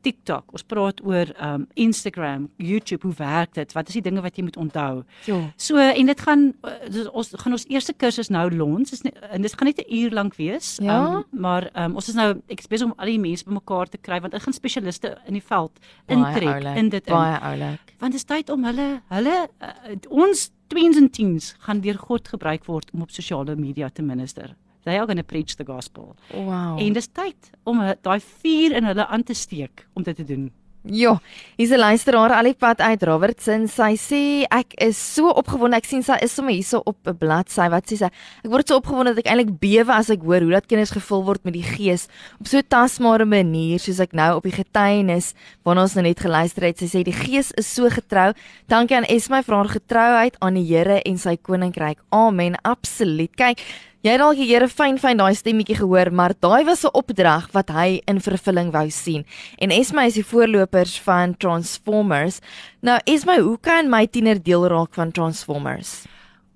TikTok. 0.02 0.52
Ons 0.52 0.62
praat 0.66 1.00
oor 1.04 1.26
um 1.40 1.66
Instagram, 1.74 2.48
YouTube, 2.58 3.06
hoe 3.06 3.14
werk 3.16 3.54
dit? 3.54 3.72
Wat 3.72 3.88
is 3.88 3.94
die 3.94 4.02
dinge 4.02 4.20
wat 4.24 4.36
jy 4.36 4.42
moet 4.42 4.56
onthou? 4.56 5.02
Jo. 5.26 5.40
So 5.56 5.76
en 5.78 6.06
dit 6.06 6.20
gaan 6.20 6.52
uh, 6.64 6.70
dus 6.90 7.08
ons 7.10 7.30
gaan 7.38 7.52
ons 7.52 7.66
eerste 7.68 7.92
kursus 7.96 8.28
nou 8.28 8.50
lons. 8.50 8.90
Dis 8.90 9.02
nie- 9.02 9.12
En 9.30 9.42
dit 9.42 9.52
gaan 9.54 9.66
net 9.66 9.78
'n 9.86 9.94
uur 9.94 10.10
lank 10.10 10.34
wees. 10.36 10.78
Ja? 10.82 10.98
Um, 11.16 11.24
maar 11.30 11.70
um, 11.74 11.94
ons 11.94 12.08
is 12.08 12.14
nou 12.14 12.40
ek 12.48 12.58
is 12.60 12.66
besig 12.66 12.86
om 12.86 12.94
al 12.98 13.06
die 13.06 13.18
mense 13.18 13.44
bymekaar 13.44 13.88
te 13.88 13.98
kry 13.98 14.20
want 14.20 14.32
dit 14.32 14.42
gaan 14.42 14.52
spesialiste 14.52 15.16
in 15.26 15.32
die 15.34 15.42
veld 15.42 15.72
intrek 16.08 16.42
in 16.76 16.88
dit 16.88 17.06
in. 17.06 17.12
Baie 17.14 17.38
oulik. 17.40 17.80
Want 17.98 18.12
dit 18.12 18.20
is 18.20 18.24
tyd 18.24 18.50
om 18.50 18.64
hulle 18.64 19.02
hulle 19.08 19.48
uh, 19.62 19.96
ons 20.10 20.50
tweens 20.68 20.96
en 20.96 21.10
teens 21.10 21.54
gaan 21.58 21.80
deur 21.80 21.98
God 21.98 22.28
gebruik 22.28 22.64
word 22.64 22.90
om 22.94 23.02
op 23.02 23.10
sosiale 23.10 23.56
media 23.56 23.88
te 23.88 24.02
minister. 24.02 24.54
They 24.84 24.98
are 24.98 25.06
going 25.06 25.18
to 25.18 25.24
preach 25.24 25.54
the 25.56 25.64
gospel. 25.64 26.16
Wow. 26.34 26.78
En 26.78 26.92
dis 26.92 27.08
tyd 27.12 27.50
om 27.64 27.78
daai 28.02 28.20
vuur 28.20 28.72
in 28.72 28.84
hulle 28.84 29.06
aan 29.06 29.22
te 29.22 29.34
steek 29.34 29.86
om 29.94 30.02
dit 30.02 30.16
te 30.16 30.24
doen. 30.24 30.50
Ja, 30.84 31.20
hier's 31.56 31.70
'n 31.70 31.78
luisteraar 31.78 32.32
al 32.34 32.42
die 32.42 32.54
pad 32.58 32.80
uit 32.80 33.02
Robertson. 33.02 33.68
Sy 33.68 33.94
sê 33.94 34.46
ek 34.50 34.74
is 34.82 35.14
so 35.14 35.30
opgewonde. 35.30 35.76
Ek 35.76 35.84
sien 35.84 36.02
sy 36.02 36.16
is 36.20 36.34
sommer 36.34 36.52
hierso 36.52 36.82
op 36.84 36.96
'n 37.06 37.16
bladsy. 37.18 37.68
Wat 37.70 37.86
sê 37.86 37.96
sy? 37.96 38.10
Ek 38.42 38.50
word 38.50 38.66
so 38.68 38.76
opgewonde 38.76 39.14
dat 39.14 39.24
ek 39.24 39.30
eintlik 39.30 39.60
bewe 39.60 39.92
as 39.92 40.10
ek 40.10 40.22
hoor 40.22 40.40
hoe 40.40 40.50
dat 40.50 40.66
kinders 40.66 40.90
gevul 40.90 41.22
word 41.22 41.44
met 41.44 41.54
die 41.54 41.62
Gees 41.62 42.08
op 42.40 42.48
so 42.48 42.58
'n 42.58 42.66
tasbare 42.68 43.24
manier 43.24 43.78
soos 43.78 44.00
ek 44.00 44.12
nou 44.12 44.36
op 44.36 44.42
die 44.42 44.50
getuienis 44.64 45.34
waarna 45.64 45.82
ons 45.82 45.94
nou 45.94 46.02
net 46.02 46.18
geluister 46.18 46.62
het. 46.64 46.78
Sy 46.78 46.86
sê 46.86 47.04
die 47.04 47.12
Gees 47.12 47.52
is 47.52 47.74
so 47.74 47.88
getrou. 47.88 48.34
Dankie 48.66 48.96
aan 48.96 49.04
Esmy 49.04 49.42
vir 49.42 49.54
haar 49.54 49.68
getrouheid 49.68 50.36
aan 50.40 50.54
die 50.54 50.66
Here 50.66 51.00
en 51.04 51.16
sy 51.16 51.36
koninkryk. 51.36 51.98
Amen. 52.10 52.56
Absoluut. 52.64 53.30
Kyk, 53.36 53.60
Jy 54.02 54.16
het 54.16 54.18
dalk 54.18 54.34
die 54.34 54.48
Here 54.48 54.66
fyn 54.66 54.96
fyn 54.98 55.20
daai 55.20 55.34
stemmetjie 55.38 55.76
gehoor, 55.78 56.08
maar 56.10 56.32
daai 56.42 56.64
was 56.66 56.82
'n 56.82 56.90
opdrag 56.90 57.44
wat 57.54 57.68
hy 57.70 58.02
in 58.10 58.18
vervulling 58.18 58.72
wou 58.72 58.90
sien. 58.90 59.24
En 59.58 59.70
Esme 59.70 60.06
is 60.06 60.14
die 60.14 60.24
voorlopers 60.26 60.98
van 61.00 61.36
Transformers. 61.36 62.40
Nou 62.82 62.98
Esme, 63.06 63.38
hoe 63.40 63.58
kan 63.60 63.88
my 63.88 64.06
tiener 64.06 64.42
deel 64.42 64.66
raak 64.66 64.94
van 64.94 65.12
Transformers? 65.12 66.04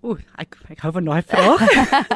Ooh, 0.03 0.19
ek 0.39 0.57
ek 0.71 0.81
hou 0.81 0.93
van 0.93 1.05
daai 1.05 1.23
vraag. 1.23 1.63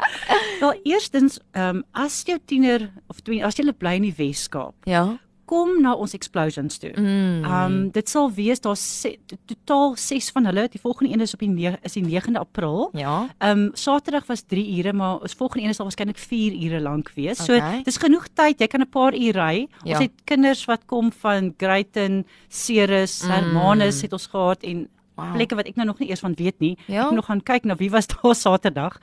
Wel, 0.60 0.74
eerstens, 0.84 1.38
ehm 1.52 1.76
um, 1.76 1.84
as 1.92 2.22
jou 2.26 2.38
tiener 2.44 2.90
of 3.06 3.20
twee 3.20 3.44
as 3.44 3.54
jy 3.56 3.72
bly 3.72 3.94
in 3.94 4.02
die 4.02 4.14
Wes-Kaap, 4.16 4.74
Ja. 4.84 5.18
Kom 5.50 5.80
na 5.82 5.96
ons 5.98 6.14
explosions 6.14 6.78
toe. 6.78 6.92
Mm. 6.94 7.42
Ehm 7.44 7.72
um, 7.72 7.78
dit 7.94 8.08
sal 8.08 8.28
wees 8.36 8.60
daar 8.62 8.76
se, 8.78 9.16
totaal 9.50 9.96
6 9.98 10.30
van 10.36 10.46
hulle. 10.50 10.68
Die 10.70 10.80
volgende 10.80 11.12
een 11.12 11.24
is 11.26 11.34
op 11.34 11.42
die 11.42 11.50
9 11.50 11.78
is 11.82 11.96
die 11.98 12.04
9de 12.06 12.38
April. 12.38 12.90
Ja. 12.94 13.16
Ehm 13.38 13.64
um, 13.64 13.70
Saterdag 13.74 14.26
was 14.30 14.44
3 14.46 14.62
ure, 14.78 14.92
maar 14.92 15.18
ons 15.20 15.34
volgende 15.34 15.66
een 15.66 15.74
sal 15.74 15.88
waarskynlik 15.88 16.18
4 16.18 16.54
ure 16.64 16.80
lank 16.80 17.10
wees. 17.14 17.42
So 17.44 17.58
Okay. 17.60 17.82
dis 17.82 17.96
genoeg 17.98 18.28
tyd. 18.34 18.60
Jy 18.60 18.66
kan 18.66 18.80
'n 18.80 18.88
paar 18.88 19.14
uur 19.14 19.34
ry. 19.34 19.66
Ja. 19.84 19.92
Ons 19.92 19.98
het 19.98 20.12
kinders 20.24 20.64
wat 20.64 20.86
kom 20.86 21.12
van 21.12 21.54
Greyton, 21.58 22.24
Ceres, 22.48 23.22
Hermanus 23.26 24.02
het 24.02 24.12
ons 24.12 24.26
gehad 24.26 24.62
en 24.62 24.88
Wow. 25.20 25.34
plekke 25.36 25.54
wat 25.56 25.66
ek 25.66 25.76
nou 25.76 25.86
nog 25.86 25.98
nie 25.98 26.08
eers 26.08 26.20
van 26.20 26.34
weet 26.36 26.58
nie. 26.60 26.76
Ja? 26.86 27.06
Ek 27.06 27.12
nog 27.16 27.26
gaan 27.26 27.42
kyk 27.42 27.64
na 27.64 27.74
wie 27.76 27.90
was 27.90 28.06
daar 28.12 28.34
Saterdag. 28.34 28.98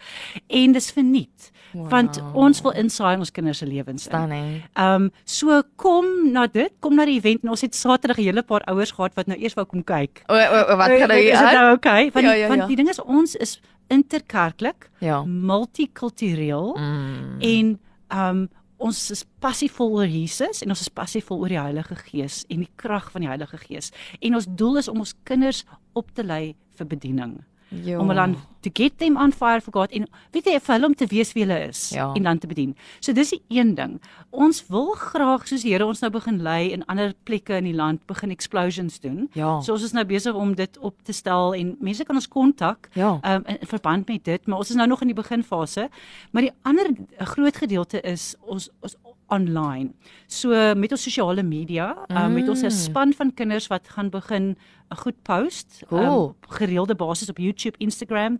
En 0.47 0.71
dis 0.71 0.91
verniet. 0.91 1.51
Wow. 1.73 1.89
Want 1.91 2.21
ons 2.33 2.61
wil 2.61 2.71
insaai 2.71 3.13
in 3.13 3.19
ons 3.19 3.31
kinders 3.31 3.57
se 3.57 3.65
lewens 3.67 4.07
in. 4.07 4.11
Stunning. 4.11 4.61
Ehm 4.73 5.01
um, 5.03 5.11
so 5.25 5.61
kom 5.75 6.05
na 6.31 6.47
dit, 6.47 6.71
kom 6.79 6.95
na 6.95 7.05
die 7.05 7.17
event 7.19 7.43
en 7.43 7.49
ons 7.49 7.61
het 7.61 7.75
Saterdag 7.75 8.17
'n 8.17 8.23
hele 8.23 8.41
paar 8.43 8.61
ouers 8.71 8.91
gehad 8.91 9.13
wat 9.15 9.27
nou 9.27 9.37
eers 9.39 9.53
wou 9.53 9.65
kom 9.65 9.83
kyk. 9.83 10.23
O, 10.27 10.33
o, 10.33 10.61
o 10.73 10.75
wat 10.77 10.87
gaan 10.87 11.07
nou 11.07 11.19
is 11.19 11.23
hier 11.23 11.37
dit 11.37 11.47
aan? 11.47 11.53
nou 11.53 11.75
okay? 11.75 12.11
Want 12.11 12.25
Ja, 12.25 12.31
die, 12.31 12.39
ja, 12.41 12.47
want 12.47 12.61
ja. 12.61 12.67
die 12.67 12.75
ding 12.75 12.89
is 12.89 13.01
ons 13.01 13.35
is 13.35 13.59
interkerklik, 13.89 14.89
Ja. 14.99 15.23
multikultureel 15.25 16.75
Mm. 16.77 17.39
en 17.39 17.79
ehm 18.07 18.29
um, 18.37 18.49
ons 18.77 18.99
is 19.11 19.23
passievol 19.41 19.95
oor 19.97 20.09
Jesus 20.09 20.61
en 20.63 20.73
ons 20.73 20.83
is 20.83 20.93
passievol 20.93 21.41
oor 21.43 21.53
die 21.53 21.59
Heilige 21.59 21.97
Gees 22.07 22.43
en 22.53 22.63
die 22.65 22.71
krag 22.79 23.09
van 23.13 23.25
die 23.25 23.31
Heilige 23.31 23.59
Gees. 23.61 23.91
En 24.21 24.37
ons 24.37 24.49
doel 24.59 24.81
is 24.83 24.89
om 24.91 25.01
ons 25.03 25.15
kinders 25.27 25.63
op 25.97 26.11
te 26.13 26.25
lei 26.25 26.55
vir 26.77 26.89
bediening. 26.89 27.39
Jo. 27.69 27.99
Om 27.99 28.07
hulle 28.07 28.21
aan 28.21 28.35
to 28.61 28.69
get 28.73 28.97
them 28.97 29.17
on 29.17 29.31
fire 29.31 29.61
for 29.61 29.71
God 29.73 29.91
en 29.91 30.07
weet 30.31 30.45
jy 30.45 30.59
vir 30.59 30.73
hulle 30.75 30.85
om 30.87 30.95
te 30.95 31.05
weet 31.07 31.33
wie 31.35 31.43
hulle 31.45 31.57
is 31.67 31.89
Ja. 31.95 32.13
en 32.15 32.23
dan 32.23 32.37
te 32.39 32.47
bedien. 32.47 32.75
So 32.99 33.13
dis 33.13 33.29
die 33.29 33.41
een 33.49 33.75
ding. 33.75 34.01
Ons 34.31 34.63
wil 34.67 34.91
graag 34.97 35.47
soos 35.47 35.61
die 35.61 35.71
Here 35.73 35.85
ons 35.85 35.99
nou 36.01 36.09
begin 36.11 36.41
lei 36.43 36.71
in 36.71 36.85
ander 36.87 37.13
plekke 37.23 37.57
in 37.57 37.63
die 37.63 37.73
land 37.75 38.05
begin 38.07 38.31
explosions 38.31 38.99
doen. 38.99 39.29
Ja. 39.33 39.59
So 39.61 39.73
ons 39.73 39.83
is 39.83 39.91
nou 39.93 40.05
besig 40.05 40.33
om 40.35 40.55
dit 40.55 40.77
op 40.79 40.95
te 41.03 41.13
stel 41.13 41.53
en 41.55 41.75
mense 41.79 42.03
kan 42.03 42.15
ons 42.15 42.27
kontak 42.27 42.89
Ja. 42.93 43.19
um, 43.23 43.43
in, 43.47 43.59
in 43.59 43.67
verband 43.67 44.07
met 44.07 44.23
dit, 44.23 44.47
maar 44.47 44.57
ons 44.57 44.69
is 44.69 44.75
nou 44.75 44.87
nog 44.87 45.01
in 45.01 45.07
die 45.07 45.21
beginfase. 45.21 45.89
Maar 46.31 46.41
die 46.41 46.53
ander 46.63 46.85
eh, 47.17 47.25
groot 47.27 47.57
gedeelte 47.57 48.01
is 48.01 48.35
ons 48.41 48.69
ons 48.81 48.95
online. 49.27 49.91
So 50.27 50.49
met 50.75 50.91
ons 50.91 51.03
sosiale 51.03 51.43
media, 51.43 52.05
um, 52.07 52.33
met 52.33 52.49
ons 52.49 52.61
'n 52.61 52.65
Mm. 52.65 52.71
span 52.71 53.13
van 53.13 53.33
kinders 53.33 53.67
wat 53.67 53.87
gaan 53.89 54.09
begin 54.09 54.55
'n 54.91 54.95
goed 54.95 55.21
post 55.21 55.83
Cool. 55.87 56.23
op 56.23 56.45
gereelde 56.47 56.95
basis 56.95 57.29
op 57.29 57.37
YouTube, 57.37 57.77
Instagram. 57.77 58.39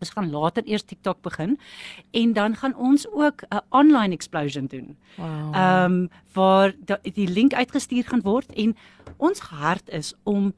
Ons 0.00 0.10
gaan 0.10 0.30
later 0.30 0.62
eers 0.64 0.82
TikTok 0.82 1.20
begin 1.22 1.58
en 2.10 2.32
dan 2.32 2.54
gaan 2.56 2.74
ons 2.76 3.06
ook 3.12 3.42
'n 3.48 3.60
online 3.70 4.14
explosion 4.14 4.66
doen. 4.66 4.96
Wow. 5.16 5.54
Ehm 5.54 5.92
um, 5.92 6.10
waar 6.32 6.74
da, 6.84 6.98
die 7.02 7.28
link 7.28 7.52
uitgestuur 7.54 8.04
gaan 8.06 8.20
word 8.22 8.52
en 8.52 8.76
ons 9.16 9.38
hart 9.40 9.88
is 9.88 10.14
om 10.24 10.52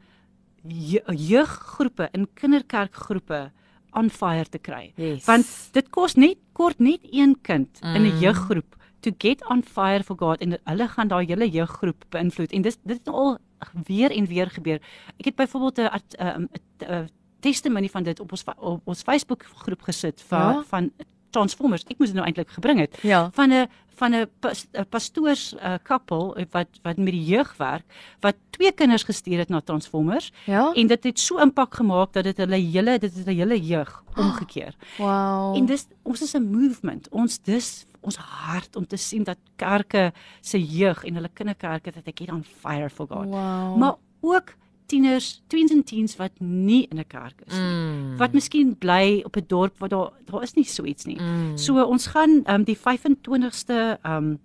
je- 0.66 1.02
jeuggroepe 1.16 2.08
in 2.12 2.28
kinderkerkgroepe 2.34 3.50
on 3.92 4.10
fire 4.10 4.48
te 4.48 4.58
kry. 4.58 4.92
Yes. 4.96 5.24
Want 5.24 5.68
dit 5.72 5.90
kos 5.90 6.14
net 6.14 6.36
kort 6.52 6.78
net 6.78 6.98
een 7.10 7.36
kind 7.42 7.78
mm. 7.82 7.94
in 7.94 8.02
'n 8.02 8.12
Mm. 8.14 8.18
jeuggroep 8.20 8.76
to 9.02 9.10
get 9.18 9.42
on 9.50 9.62
fire 9.62 10.02
for 10.06 10.16
God 10.18 10.40
en 10.40 10.58
hulle 10.64 10.88
gaan 10.88 11.08
daai 11.08 11.26
hele 11.26 11.48
jeuggroep 11.50 12.04
beïnvloed 12.14 12.52
en 12.52 12.62
dis 12.62 12.78
dit 12.82 12.98
het 12.98 13.08
al 13.08 13.38
weer 13.86 14.10
en 14.10 14.26
weer 14.26 14.50
gebeur. 14.50 14.80
Ek 15.18 15.24
het 15.24 15.36
byvoorbeeld 15.36 15.78
'n 15.78 15.90
art- 15.90 16.16
'n 16.18 16.48
'n 16.88 17.08
testimonie 17.40 17.90
van 17.90 18.02
dit 18.02 18.20
op 18.20 18.30
ons 18.32 18.44
op 18.56 18.80
ons 18.86 19.02
Facebook 19.02 19.42
groep 19.64 19.82
gesit 19.82 20.22
van 20.28 20.38
ja? 20.54 20.62
van 20.66 20.90
Transformers. 21.30 21.84
Ek 21.88 21.98
moes 21.98 22.08
dit 22.08 22.16
nou 22.16 22.26
eintlik 22.26 22.50
gebring 22.50 22.78
het 22.78 22.98
Ja. 23.02 23.30
van 23.32 23.50
'n 23.52 23.68
van 23.94 24.14
'n 24.14 24.26
pas, 24.40 24.66
pastoors 24.90 25.54
uh, 25.54 25.74
koppel 25.82 26.36
wat 26.50 26.68
wat 26.82 26.96
met 26.96 27.12
die 27.12 27.24
jeug 27.24 27.56
werk 27.56 27.84
wat 28.20 28.36
twee 28.50 28.72
kinders 28.72 29.02
gestuur 29.02 29.38
het 29.38 29.48
na 29.48 29.60
Transformers 29.60 30.32
Ja. 30.46 30.72
en 30.72 30.86
dit 30.86 31.04
het 31.04 31.18
so 31.18 31.38
impak 31.38 31.74
gemaak 31.74 32.12
dat 32.12 32.24
dit 32.24 32.36
hulle 32.36 32.56
hele 32.56 32.98
dit 32.98 33.14
het 33.14 33.26
'n 33.26 33.30
hele 33.36 33.60
jeug 33.60 34.02
omgekeer. 34.16 34.74
Wow. 34.98 35.56
En 35.56 35.66
dis 35.66 35.86
ons 36.02 36.22
is 36.22 36.34
'n 36.34 36.50
movement. 36.50 37.08
Ons 37.10 37.38
dis 37.42 37.86
ons 38.00 38.16
hart 38.16 38.76
om 38.76 38.86
te 38.86 38.96
sien 38.96 39.22
dat 39.24 39.38
kerke 39.56 40.12
se 40.40 40.58
jeug 40.62 41.04
en 41.04 41.14
hulle 41.14 41.28
kinderkerke 41.32 41.90
dat 41.92 42.06
ek 42.06 42.18
get 42.18 42.30
on 42.32 42.44
fire 42.44 42.90
for 42.90 43.06
God. 43.06 43.26
wow. 43.26 43.76
Maar 43.76 43.94
ook 44.20 44.54
tieners, 44.86 45.42
tweens 45.46 45.70
en 45.70 45.84
teens 45.84 46.16
wat 46.16 46.32
nie 46.40 46.86
in 46.90 46.98
'n 46.98 47.06
kerk 47.06 47.42
is 47.46 47.54
nie. 47.54 47.60
mm. 47.62 48.16
Wat 48.16 48.32
miskien 48.32 48.76
bly 48.78 49.22
op 49.24 49.36
'n 49.36 49.44
dorp 49.46 49.78
waar 49.78 49.88
daar 49.88 50.10
daar 50.24 50.42
is 50.42 50.54
nie 50.54 50.64
so 50.64 50.84
iets 50.84 51.04
nie. 51.04 51.20
Mm. 51.20 51.56
So 51.58 51.82
ons 51.84 52.06
gaan 52.06 52.42
um, 52.46 52.64
die 52.64 52.78
25ste 52.78 53.98
um 54.02 54.38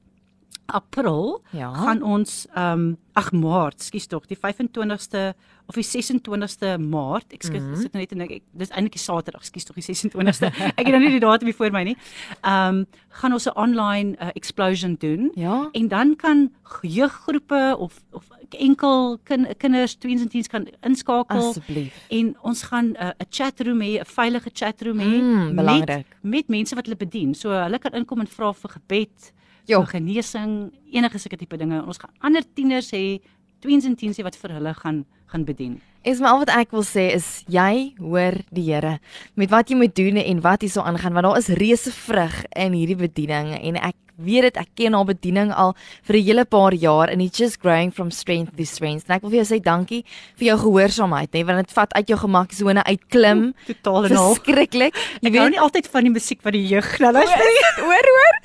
April 0.68 1.42
Ja. 1.52 1.74
gaan 1.74 2.02
ons 2.04 2.48
um 2.56 2.98
ag 3.18 3.32
Maart, 3.32 3.82
skus 3.82 4.06
tog, 4.08 4.28
die 4.28 4.38
25ste 4.38 5.34
of 5.68 5.76
die 5.76 5.84
26ste 5.84 6.78
Maart. 6.78 7.34
Ek 7.34 7.44
skus, 7.44 7.62
mm. 7.62 7.76
sit 7.82 7.94
nou 7.94 8.02
net 8.04 8.12
en 8.12 8.22
ek 8.22 8.44
dis 8.54 8.70
eintlik 8.70 8.94
die 8.94 9.02
Saterdag, 9.02 9.44
skus 9.46 9.66
tog 9.66 9.76
die 9.76 9.82
26ste. 9.84 10.52
ek 10.78 10.86
het 10.86 10.94
nou 10.94 11.00
nie 11.02 11.10
die 11.18 11.20
datum 11.26 11.50
voor 11.54 11.72
my 11.72 11.84
nie. 11.84 11.98
Um 12.46 12.86
gaan 13.18 13.34
ons 13.34 13.48
'n 13.50 13.56
online 13.58 14.16
uh, 14.22 14.30
explosion 14.36 14.96
doen. 15.00 15.32
Ja. 15.36 15.70
En 15.74 15.88
dan 15.88 16.16
kan 16.16 16.52
jeuggroepe 16.82 17.76
of 17.80 17.98
of 18.12 18.30
enkel 18.50 19.18
kin, 19.24 19.48
kinders, 19.58 19.96
tweens 19.96 20.22
en 20.22 20.30
teens 20.30 20.48
kan 20.48 20.68
inskakel 20.82 21.50
Asseblief. 21.50 21.94
en 22.10 22.36
ons 22.42 22.62
gaan 22.64 22.86
'n 22.94 22.98
uh, 23.02 23.12
chatroom 23.30 23.82
hê, 23.82 24.00
'n 24.00 24.06
veilige 24.06 24.50
chatroom 24.54 25.00
hê 25.00 25.18
Mm, 25.22 25.56
belangrik. 25.56 26.06
met 26.22 26.32
met 26.38 26.48
mense 26.48 26.76
wat 26.76 26.86
hulle 26.86 26.98
bedien. 26.98 27.34
So 27.36 27.50
hulle 27.50 27.80
kan 27.80 27.92
inkom 27.94 28.20
en 28.20 28.28
vra 28.28 28.54
vir 28.54 28.70
gebed, 28.70 29.34
Jo. 29.68 29.82
vir 29.84 29.92
genesing, 29.92 30.72
enige 30.96 31.20
sulke 31.20 31.38
tipe 31.38 31.60
dinge. 31.60 31.82
Ons 31.84 32.00
gaan 32.00 32.14
ander 32.24 32.46
tieners 32.56 32.94
hê, 32.96 33.20
tweens 33.64 33.86
en 33.86 33.98
hê 34.20 34.26
wat 34.26 34.38
vir 34.40 34.56
hulle 34.58 34.74
gaan 34.80 35.06
gaan 35.28 35.44
bedien. 35.44 35.78
Is 36.08 36.22
maar 36.24 36.38
al 36.38 36.44
wat 36.46 36.52
ek 36.56 36.72
wil 36.72 36.86
sê 36.88 37.10
is 37.12 37.44
jy 37.52 37.94
hoor 38.00 38.38
die 38.56 38.64
Here 38.70 38.98
met 39.36 39.52
wat 39.52 39.68
jy 39.68 39.76
moet 39.76 39.96
doen 39.98 40.20
en 40.22 40.42
wat 40.46 40.64
hierso 40.64 40.86
aangaan 40.88 41.18
want 41.18 41.28
daar 41.28 41.40
is 41.42 41.50
reuse 41.60 41.92
vrug 41.92 42.46
in 42.56 42.78
hierdie 42.78 42.96
bediening 42.96 43.52
en 43.58 43.80
ek 43.90 43.98
weet 44.18 44.50
dit, 44.50 44.58
ek 44.58 44.70
ken 44.76 44.94
haar 44.98 45.08
bediening 45.08 45.54
al 45.54 45.76
vir 46.08 46.16
'n 46.18 46.24
hele 46.24 46.46
paar 46.46 46.74
jaar 46.74 47.10
and 47.10 47.22
it's 47.22 47.38
just 47.38 47.62
growing 47.62 47.92
from 47.92 48.12
strength 48.12 48.58
to 48.58 48.66
strength. 48.66 49.10
En 49.10 49.16
ek 49.16 49.22
wil 49.22 49.32
vir 49.32 49.44
jou 49.44 49.56
sê 49.56 49.62
dankie 49.64 50.04
vir 50.38 50.48
jou 50.48 50.58
gehoorsaamheid, 50.58 51.34
hè, 51.34 51.44
want 51.46 51.66
dit 51.66 51.74
vat 51.76 51.94
uit 51.94 52.08
jou 52.08 52.18
gemaksone 52.18 52.84
uit 52.84 53.02
klim. 53.10 53.54
Totaal 53.66 54.06
en 54.06 54.16
al. 54.18 54.36
Skrikkelik. 54.36 54.96
Jy 55.22 55.32
weet 55.32 55.50
nie 55.50 55.60
altyd 55.60 55.88
van 55.88 56.04
die 56.04 56.12
musiek 56.12 56.42
wat 56.44 56.54
die 56.54 56.68
jeug 56.68 57.00
nou 57.00 57.12
luister 57.12 57.46
nie. 57.46 57.64
hoor 57.88 58.10
hoor. 58.14 58.36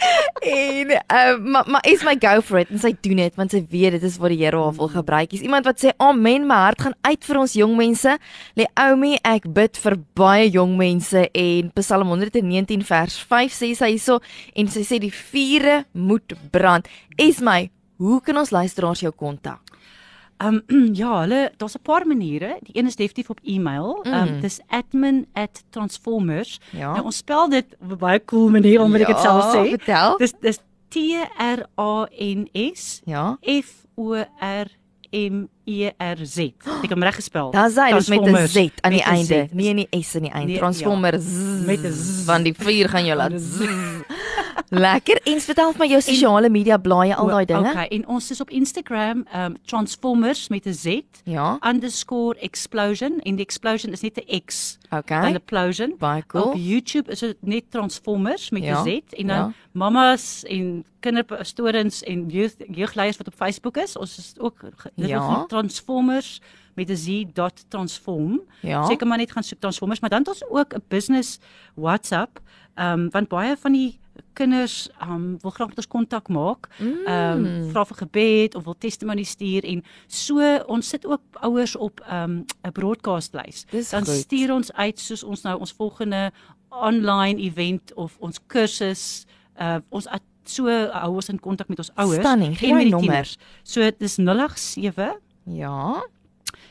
En 0.42 0.90
uh, 0.90 1.38
maar 1.38 1.64
maar 1.66 1.85
is 1.87 2.02
my 2.04 2.16
go 2.20 2.40
for 2.40 2.58
it 2.58 2.70
en 2.70 2.78
sy 2.78 2.92
doen 3.00 3.16
dit 3.16 3.35
want 3.38 3.50
sy 3.54 3.62
weet 3.70 3.96
dit 3.96 4.02
is 4.02 4.18
wat 4.18 4.32
die 4.32 4.40
Here 4.42 4.58
haar 4.58 4.74
wil 4.74 4.88
gebruik. 4.90 5.32
Is 5.32 5.44
iemand 5.44 5.64
wat 5.68 5.78
sê 5.82 5.92
amen, 6.02 6.46
my 6.48 6.58
hart 6.66 6.82
gaan 6.82 6.96
uit 7.06 7.24
vir 7.24 7.38
ons 7.38 7.52
jong 7.54 7.76
mense. 7.78 8.16
Leomi, 8.58 9.12
ek 9.22 9.46
bid 9.54 9.78
vir 9.85 9.96
baie 10.18 10.48
jong 10.50 10.74
mense 10.80 11.28
en 11.30 11.70
Psalm 11.78 12.11
119 12.11 12.82
vers 12.88 13.18
5 13.30 13.54
sê 13.54 13.70
sy 13.78 13.92
hierso 13.94 14.18
en 14.58 14.70
sy 14.72 14.82
sê 14.87 14.98
die 15.02 15.12
vure 15.62 15.85
moet 15.92 16.33
brand. 16.51 16.88
Is 17.16 17.40
my, 17.40 17.70
hoe 17.96 18.20
kan 18.25 18.37
ons 18.37 18.51
luisteraars 18.51 19.01
jou 19.01 19.12
kontak? 19.14 19.61
Ehm 20.42 20.59
um, 20.66 20.88
ja, 21.01 21.20
hulle 21.20 21.53
daar's 21.57 21.75
'n 21.77 21.83
paar 21.83 22.07
maniere. 22.07 22.59
Die 22.62 22.77
een 22.79 22.87
is 22.87 22.96
definitief 22.96 23.31
op 23.31 23.38
e-mail. 23.44 24.03
Ehm 24.03 24.14
um, 24.14 24.35
Mm. 24.35 24.40
dis 24.40 24.61
admin@transformers. 24.68 26.61
Ja. 26.70 26.92
Nou 26.92 27.05
ons 27.05 27.16
spel 27.16 27.48
dit 27.48 27.66
op 27.81 27.90
'n 27.92 27.96
baie 27.98 28.25
cool 28.25 28.48
manier 28.51 28.81
om 28.81 28.94
ek 28.94 29.07
dit 29.07 29.18
self 29.18 29.55
sê. 29.55 29.68
Vertel. 29.68 30.16
Dis 30.18 30.33
dis 30.40 30.59
T 30.88 30.96
R 31.38 31.66
A 31.79 32.07
N 32.18 32.48
S 32.75 33.01
Ja. 33.05 33.37
F 33.40 33.87
O 33.96 34.14
R 34.40 34.66
M 35.12 35.46
E 35.66 35.90
R 35.98 36.18
Z. 36.27 36.38
Ek 36.38 36.81
het 36.83 36.90
hom 36.90 37.03
reg 37.03 37.14
gespel. 37.14 37.51
Daar's 37.51 37.77
hy, 37.77 37.92
met 37.92 38.20
'n. 38.27 38.46
Z 38.48 38.57
aan 38.81 38.90
die 38.92 39.01
'n 39.03 39.05
einde. 39.05 39.48
Nee, 39.53 39.75
nie 39.75 39.88
S 40.03 40.14
aan 40.16 40.22
die 40.22 40.31
einde. 40.33 40.46
Nee, 40.48 40.59
Transformers 40.59 41.25
Met 41.66 41.81
'n 41.85 41.92
Z. 41.92 42.25
van 42.25 42.42
die 42.42 42.55
vuur 42.55 42.88
gaan 42.88 43.05
jou 43.05 43.16
laat. 43.16 43.33
Lekker. 44.68 45.20
En 45.24 45.40
vertel 45.40 45.72
my 45.78 45.86
jou 45.86 46.00
sosiale 46.00 46.48
media 46.50 46.76
blaaie 46.76 47.14
al 47.14 47.26
daai 47.26 47.44
dinge. 47.44 47.70
Okay, 47.70 47.86
en 47.86 48.06
ons 48.06 48.30
is 48.30 48.40
op 48.40 48.50
Instagram 48.50 49.26
um 49.36 49.56
Transformers 49.64 50.48
met 50.48 50.66
'n 50.66 50.72
Z 50.72 51.00
Ja. 51.24 51.58
underscore 51.66 52.38
explosion 52.40 53.20
en 53.20 53.36
die 53.36 53.44
explosion 53.44 53.92
is 53.92 54.00
net 54.00 54.16
'n 54.16 54.40
X 54.46 54.78
Okay. 54.90 55.30
'n 55.30 55.34
explosion. 55.34 55.94
Baie 55.98 56.26
cool. 56.26 56.44
Op 56.44 56.54
YouTube 56.56 57.10
is 57.10 57.18
dit 57.18 57.36
net 57.40 57.64
Transformers 57.70 58.50
met 58.50 58.62
'n 58.62 58.64
Ja, 58.64 58.82
Z 58.84 58.86
en 59.10 59.26
dan 59.26 59.36
ja. 59.36 59.52
mamas 59.72 60.44
en 60.44 60.84
kinderpastorens 61.00 62.02
en 62.02 62.28
jeug, 62.28 62.52
jeugleiers 62.70 63.16
wat 63.16 63.26
op 63.26 63.34
Facebook 63.34 63.76
is. 63.76 63.96
Ons 63.96 64.18
is 64.18 64.34
ook 64.38 64.60
dit 64.96 65.08
Ja. 65.08 65.34
word 65.36 65.48
Transformers 65.48 66.40
met 66.74 66.88
'n 66.90 66.96
Z 66.96 67.24
dot 67.32 67.64
transform. 67.68 68.40
Ja. 68.60 68.84
Seker 68.86 69.06
maar 69.06 69.18
net 69.18 69.32
gaan 69.32 69.42
soek 69.42 69.60
Transformers, 69.60 70.00
maar 70.00 70.10
dan 70.10 70.18
het 70.18 70.28
ons 70.28 70.44
ook 70.50 70.74
'n 70.74 70.82
business 70.88 71.38
WhatsApp. 71.74 72.40
Ehm 72.74 73.00
um, 73.00 73.10
want 73.10 73.28
baie 73.28 73.56
van 73.56 73.72
die 73.72 73.98
kinders 74.32 74.88
um, 75.02 75.37
wil 75.40 75.50
graag 75.50 75.68
met 75.68 75.76
ons 75.76 75.88
kontak 75.88 76.28
maak. 76.28 76.68
Mm. 76.78 77.06
um, 77.06 77.70
vra 77.70 77.85
vir 77.85 77.96
gebed 77.96 78.54
of 78.54 78.64
wil 78.64 78.78
testimony 78.78 79.22
stuur 79.22 79.64
en 79.64 79.85
so 80.06 80.40
ons 80.66 80.88
sit 80.88 81.06
ook 81.06 81.20
ouers 81.40 81.76
op 81.76 82.00
um, 82.12 82.44
'n 82.62 82.72
broadcast 82.72 83.35
lys. 83.35 83.64
Dis 83.70 83.90
Dan 83.90 84.04
goed. 84.04 84.14
stuur 84.14 84.52
ons 84.52 84.72
uit 84.72 85.00
soos 85.00 85.22
ons 85.22 85.42
nou 85.42 85.58
ons 85.58 85.72
volgende 85.72 86.32
online 86.68 87.40
event 87.40 87.94
of 87.94 88.16
ons 88.18 88.40
kursus 88.46 89.26
uh 89.61 89.78
ons 89.88 90.08
so 90.44 90.66
hou 90.92 91.14
ons 91.14 91.28
in 91.28 91.38
kontak 91.40 91.68
met 91.68 91.78
ons 91.78 91.90
ouers 91.94 92.18
Stunning. 92.20 92.61
En 92.61 92.74
met 92.76 92.90
die 92.90 92.96
tieners. 92.96 93.38
So 93.62 93.90
dis 93.98 94.14
087 94.16 95.18
Ja. 95.44 96.06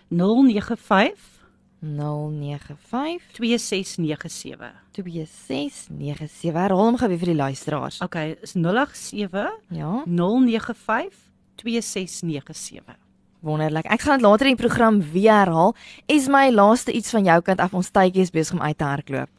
095 0.07 1.39
095 1.79 3.31
2697. 3.31 4.80
2697. 4.91 6.51
Herhaal 6.51 6.85
hom 6.85 6.97
gou 6.99 7.09
weer 7.11 7.21
vir 7.21 7.31
die 7.33 7.39
luisteraars. 7.39 8.01
Okay, 8.03 8.35
is 8.41 8.55
087 8.55 9.51
Ja. 9.75 10.03
095 10.05 11.15
2697. 11.61 12.97
Wonderlik. 13.41 13.87
Ek 13.89 14.01
gaan 14.05 14.19
dit 14.19 14.27
later 14.27 14.45
in 14.51 14.55
die 14.55 14.61
program 14.61 15.01
weer 15.11 15.45
herhaal. 15.45 15.75
Is 16.05 16.27
my 16.29 16.49
laaste 16.53 16.93
iets 16.93 17.09
van 17.09 17.25
jou 17.25 17.39
kant 17.41 17.59
af 17.59 17.73
ons 17.73 17.89
tydjie 17.89 18.21
is 18.21 18.33
besig 18.33 18.59
om 18.59 18.61
uit 18.61 18.77
te 18.77 18.85
hardloop. 18.85 19.29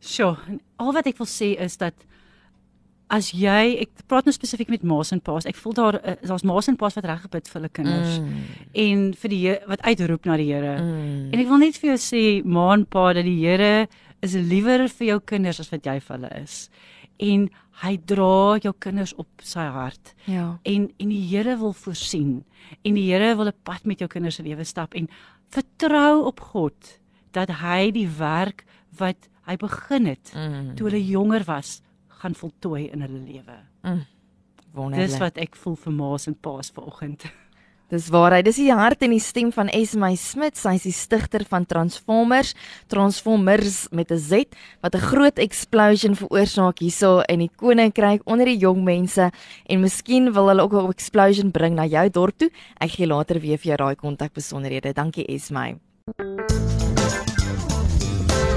Sjoe, 0.00 0.36
al 0.80 0.94
wat 0.96 1.10
ek 1.10 1.18
wil 1.18 1.28
sê 1.28 1.56
is 1.60 1.76
dat 1.80 1.94
as 3.10 3.32
jy 3.34 3.82
ek 3.82 4.04
praat 4.08 4.28
nou 4.28 4.34
spesifiek 4.34 4.70
met 4.70 4.84
ma's 4.86 5.10
en 5.10 5.20
pa's, 5.24 5.46
ek 5.48 5.58
voel 5.58 5.74
daar 5.76 5.98
uh, 5.98 6.14
daar's 6.22 6.46
ma's 6.46 6.70
en 6.70 6.78
pa's 6.78 6.94
wat 6.94 7.08
reg 7.10 7.24
gebid 7.24 7.50
vir 7.50 7.58
hulle 7.58 7.72
kinders 7.74 8.20
mm. 8.22 8.44
en 8.84 9.02
vir 9.22 9.34
die 9.34 9.56
wat 9.72 9.82
uitroep 9.82 10.28
na 10.30 10.38
die 10.38 10.46
Here. 10.52 10.76
Mm. 10.78 11.32
En 11.34 11.42
ek 11.42 11.50
wil 11.50 11.62
net 11.64 11.80
vir 11.82 11.92
jou 11.92 11.98
sê 12.04 12.22
ma 12.46 12.70
en 12.76 12.86
pa 12.86 13.08
dat 13.18 13.26
die 13.26 13.40
Here 13.42 13.88
is 14.22 14.34
liewer 14.34 14.88
vir 14.88 15.06
jou 15.06 15.20
kinders 15.20 15.60
as 15.60 15.70
wat 15.72 15.84
jy 15.86 15.98
vir 16.00 16.16
hulle 16.16 16.30
is. 16.42 16.70
En 17.20 17.48
hy 17.82 17.96
dra 18.04 18.58
jou 18.60 18.72
kinders 18.78 19.14
op 19.16 19.28
sy 19.42 19.60
hart. 19.72 20.14
Ja. 20.26 20.58
En 20.64 20.90
en 20.98 21.08
die 21.08 21.22
Here 21.30 21.56
wil 21.56 21.72
voorsien 21.72 22.44
en 22.84 22.94
die 22.94 23.06
Here 23.12 23.34
wil 23.36 23.46
'n 23.48 23.52
pad 23.64 23.84
met 23.86 23.98
jou 23.98 24.08
kinders 24.08 24.34
se 24.36 24.42
lewe 24.42 24.64
stap 24.64 24.94
en 24.94 25.08
vertrou 25.50 26.24
op 26.26 26.40
God 26.40 26.98
dat 27.32 27.48
hy 27.48 27.90
die 27.90 28.08
werk 28.18 28.64
wat 28.98 29.28
hy 29.46 29.56
begin 29.56 30.06
het 30.06 30.32
Mm. 30.34 30.74
toe 30.76 30.88
hulle 30.90 31.06
jonger 31.06 31.44
was 31.44 31.82
gaan 32.08 32.34
voltooi 32.34 32.90
in 32.92 33.00
hulle 33.00 33.18
lewe. 33.18 33.56
Wonderlik. 34.74 35.08
Dis 35.08 35.18
wat 35.18 35.36
ek 35.38 35.56
voel 35.56 35.76
vir 35.76 35.92
ma's 35.92 36.26
en 36.26 36.34
pa's 36.34 36.70
vanoggend. 36.70 37.24
Dis 37.90 38.06
waarheid. 38.14 38.44
Dis 38.46 38.60
die 38.60 38.70
hart 38.70 39.02
en 39.02 39.10
die 39.10 39.22
stem 39.22 39.48
van 39.50 39.66
Esme 39.74 40.12
Smit. 40.14 40.54
Sy 40.60 40.76
is 40.78 40.86
die 40.86 40.94
stigter 40.94 41.42
van 41.50 41.66
Transformers, 41.66 42.54
Transformers 42.86 43.88
met 43.90 44.12
'n 44.12 44.18
Z 44.18 44.54
wat 44.80 44.94
'n 44.94 45.06
groot 45.10 45.38
explosion 45.38 46.14
veroorsaak 46.14 46.78
hierso 46.78 47.20
in 47.26 47.38
die 47.38 47.50
koninkryk 47.56 48.22
onder 48.24 48.46
die 48.46 48.58
jong 48.58 48.84
mense 48.84 49.30
en 49.66 49.80
miskien 49.80 50.32
wil 50.32 50.48
hulle 50.48 50.62
ook 50.62 50.72
'n 50.72 50.90
explosion 50.90 51.50
bring 51.50 51.74
na 51.74 51.84
jou 51.84 52.08
dorp 52.08 52.38
toe. 52.38 52.50
Ek 52.78 52.90
gee 52.90 53.06
later 53.06 53.40
weer 53.40 53.58
vir 53.58 53.76
jou 53.76 53.76
daai 53.76 53.96
kontakbesonderhede. 53.96 54.92
Dankie 54.92 55.26
Esme. 55.26 55.78